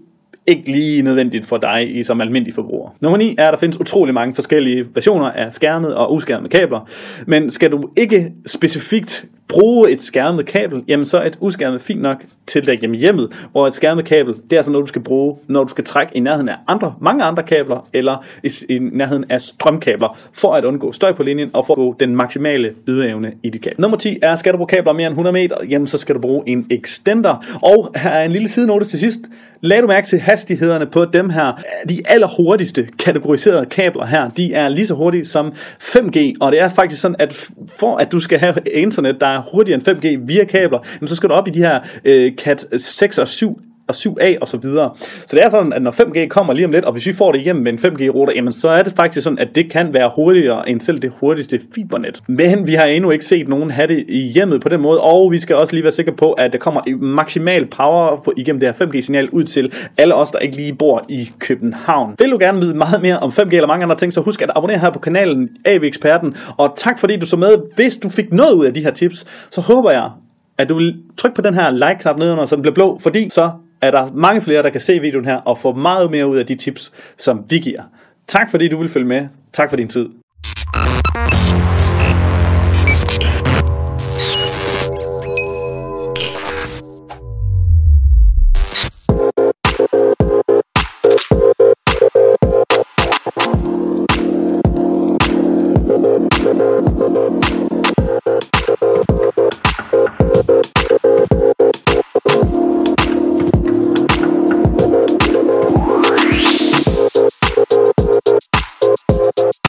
ikke 0.48 0.72
lige 0.72 1.02
nødvendigt 1.02 1.46
for 1.46 1.58
dig 1.58 1.96
i 1.96 2.04
som 2.04 2.22
almindelig 2.22 2.54
forbruger. 2.54 2.90
Nummer 3.00 3.18
9 3.18 3.36
er, 3.38 3.48
at 3.48 3.54
der 3.54 3.60
findes 3.60 3.80
utrolig 3.80 4.14
mange 4.14 4.36
forskellige 4.36 4.86
versioner 4.94 5.32
af 5.32 5.54
skærmet 5.54 5.96
og 5.96 6.14
uskærmet 6.14 6.52
kabler. 6.52 6.90
Men 7.28 7.50
skal 7.52 7.72
du 7.72 7.90
ikke 7.98 8.32
specifikt 8.46 9.26
bruge 9.48 9.92
et 9.92 10.04
skærmet 10.04 10.46
kabel, 10.46 10.84
jamen 10.88 11.06
så 11.06 11.18
er 11.18 11.26
et 11.26 11.38
uskærmet 11.40 11.82
fint 11.82 12.02
nok 12.02 12.24
til 12.48 12.66
dig 12.66 12.80
hjemme 12.80 12.98
hjemmet, 12.98 13.48
hvor 13.52 13.68
et 13.68 13.74
skærmet 13.74 14.06
kabel, 14.06 14.34
det 14.34 14.54
er 14.54 14.58
altså 14.58 14.72
noget, 14.72 14.84
du 14.84 14.88
skal 14.88 15.02
bruge, 15.02 15.38
når 15.48 15.64
du 15.64 15.70
skal 15.70 15.84
trække 15.84 16.18
i 16.18 16.20
nærheden 16.20 16.50
af 16.50 16.56
andre, 16.68 16.96
mange 17.02 17.24
andre 17.24 17.44
kabler, 17.44 17.88
eller 17.94 18.26
i, 18.44 18.52
i 18.70 18.80
nærheden 18.80 19.26
af 19.30 19.42
strømkabler, 19.42 20.18
for 20.34 20.54
at 20.54 20.66
undgå 20.66 20.92
støj 20.92 21.14
på 21.14 21.24
linjen, 21.24 21.50
og 21.54 21.66
for 21.66 21.74
at 21.74 21.78
få 21.78 21.96
den 22.00 22.16
maksimale 22.16 22.74
ydeevne 22.88 23.34
i 23.44 23.50
dit 23.50 23.62
kabel. 23.62 23.82
Nummer 23.82 23.98
10 23.98 24.18
er, 24.22 24.36
skal 24.36 24.54
du 24.54 24.58
bruge 24.58 24.68
kabler 24.68 24.94
mere 24.94 25.08
end 25.08 25.14
100 25.14 25.34
meter, 25.34 25.56
jamen 25.70 25.88
så 25.88 25.98
skal 25.98 26.16
du 26.16 26.20
bruge 26.20 26.44
en 26.48 26.68
extender. 26.70 27.60
Og 27.64 27.92
her 27.96 28.10
er 28.10 28.26
en 28.26 28.32
lille 28.32 28.50
sidenote 28.50 28.86
til 28.86 29.00
sidst. 29.00 29.20
Lad 29.62 29.82
du 29.82 29.88
mærke 29.88 30.08
til 30.08 30.20
hastighederne 30.20 30.86
på 30.86 31.06
dem 31.06 31.30
her. 31.30 31.62
De 31.90 32.02
allerhurtigste 32.06 32.88
kategoriserede 33.00 33.66
kabler 33.66 34.06
her, 34.06 34.30
de 34.30 34.54
er 34.54 34.70
lige 34.70 34.88
så 34.88 34.94
hurtige 34.94 35.26
som 35.26 35.54
5G, 35.82 36.34
og 36.40 36.52
det 36.52 36.62
er 36.62 36.70
faktisk 36.70 37.02
sådan, 37.02 37.16
at 37.20 37.50
for 37.80 37.98
at 37.98 38.12
du 38.12 38.20
skal 38.20 38.40
have 38.40 38.56
internet, 38.74 39.22
der 39.22 39.33
er 39.36 39.42
hurtigere 39.52 39.82
end 39.88 39.88
5G 39.88 40.26
via 40.26 40.44
kabler, 40.44 40.80
så 41.06 41.16
skal 41.16 41.30
du 41.30 41.34
op 41.34 41.48
i 41.48 41.52
de 41.52 41.60
her 41.60 41.80
øh, 42.06 42.36
Cat 42.36 42.66
6 42.78 43.18
og 43.18 43.28
7 43.28 43.62
og 43.88 43.96
7A 43.96 44.38
og 44.42 44.48
så 44.48 44.58
videre. 44.58 44.92
Så 45.00 45.36
det 45.36 45.46
er 45.46 45.50
sådan, 45.50 45.74
at 45.74 45.82
når 45.82 45.92
5G 45.92 46.28
kommer 46.28 46.54
lige 46.54 46.66
om 46.66 46.72
lidt, 46.72 46.86
og 46.86 46.92
hvis 46.92 47.06
vi 47.06 47.14
får 47.14 47.32
det 47.32 47.40
igennem 47.40 47.64
med 47.64 47.74
en 47.74 47.80
5G-router, 47.80 48.34
jamen 48.36 48.54
så 48.54 48.70
er 48.70 48.84
det 48.84 48.94
faktisk 48.96 49.24
sådan, 49.24 49.40
at 49.40 49.48
det 49.56 49.72
kan 49.72 49.94
være 49.94 50.12
hurtigere 50.16 50.70
end 50.70 50.82
selv 50.82 51.00
det 51.00 51.14
hurtigste 51.20 51.60
fibernet. 51.76 52.22
Men 52.28 52.68
vi 52.68 52.74
har 52.74 52.86
endnu 52.86 53.12
ikke 53.12 53.26
set 53.26 53.48
nogen 53.48 53.72
have 53.72 53.88
det 53.88 54.06
i 54.08 54.32
hjemmet 54.32 54.62
på 54.62 54.70
den 54.70 54.82
måde, 54.82 55.02
og 55.02 55.32
vi 55.32 55.40
skal 55.40 55.56
også 55.56 55.74
lige 55.74 55.84
være 55.84 55.92
sikre 55.92 56.12
på, 56.12 56.32
at 56.32 56.54
der 56.54 56.60
kommer 56.60 56.82
maksimal 56.98 57.66
power 57.66 58.34
igennem 58.38 58.60
det 58.60 58.76
her 58.80 58.88
5G-signal 58.88 59.30
ud 59.30 59.44
til 59.44 59.74
alle 59.98 60.16
os, 60.16 60.32
der 60.32 60.40
ikke 60.40 60.56
lige 60.56 60.74
bor 60.74 61.06
i 61.10 61.30
København. 61.40 62.16
Vil 62.20 62.32
du 62.32 62.38
gerne 62.40 62.60
vide 62.60 62.78
meget 62.78 63.02
mere 63.02 63.20
om 63.20 63.30
5G 63.30 63.56
eller 63.56 63.68
mange 63.68 63.84
andre 63.84 63.98
ting, 63.98 64.14
så 64.14 64.22
husk 64.22 64.42
at 64.42 64.52
abonnere 64.56 64.80
her 64.80 64.92
på 64.92 65.00
kanalen 65.00 65.50
AV 65.66 65.84
Eksperten, 65.84 66.36
og 66.58 66.74
tak 66.78 67.00
fordi 67.00 67.18
du 67.18 67.26
så 67.26 67.38
med. 67.38 67.56
Hvis 67.76 67.98
du 67.98 68.10
fik 68.10 68.34
noget 68.34 68.54
ud 68.54 68.66
af 68.66 68.74
de 68.74 68.82
her 68.84 68.92
tips, 68.92 69.26
så 69.52 69.62
håber 69.62 69.92
jeg, 69.92 70.10
at 70.58 70.70
du 70.70 70.76
vil 70.76 70.96
trykke 71.18 71.36
på 71.36 71.42
den 71.42 71.54
her 71.54 71.72
like-knap 71.72 72.18
nedenunder, 72.18 72.46
så 72.46 72.56
den 72.56 72.62
bliver 72.62 72.76
blå, 72.76 73.00
fordi 73.00 73.30
så 73.30 73.52
er 73.84 73.92
der 73.92 74.12
mange 74.14 74.42
flere, 74.42 74.64
der 74.64 74.70
kan 74.70 74.82
se 74.82 75.00
videoen 75.00 75.26
her 75.26 75.36
og 75.36 75.58
få 75.58 75.74
meget 75.74 76.12
mere 76.12 76.28
ud 76.28 76.38
af 76.38 76.46
de 76.46 76.56
tips, 76.56 76.94
som 77.18 77.46
vi 77.50 77.60
giver. 77.60 77.84
Tak 78.28 78.52
fordi 78.52 78.68
du 78.68 78.78
vil 78.78 78.90
følge 78.90 79.08
med. 79.08 79.28
Tak 79.54 79.70
for 79.70 79.78
din 79.78 79.88
tid. 79.88 80.10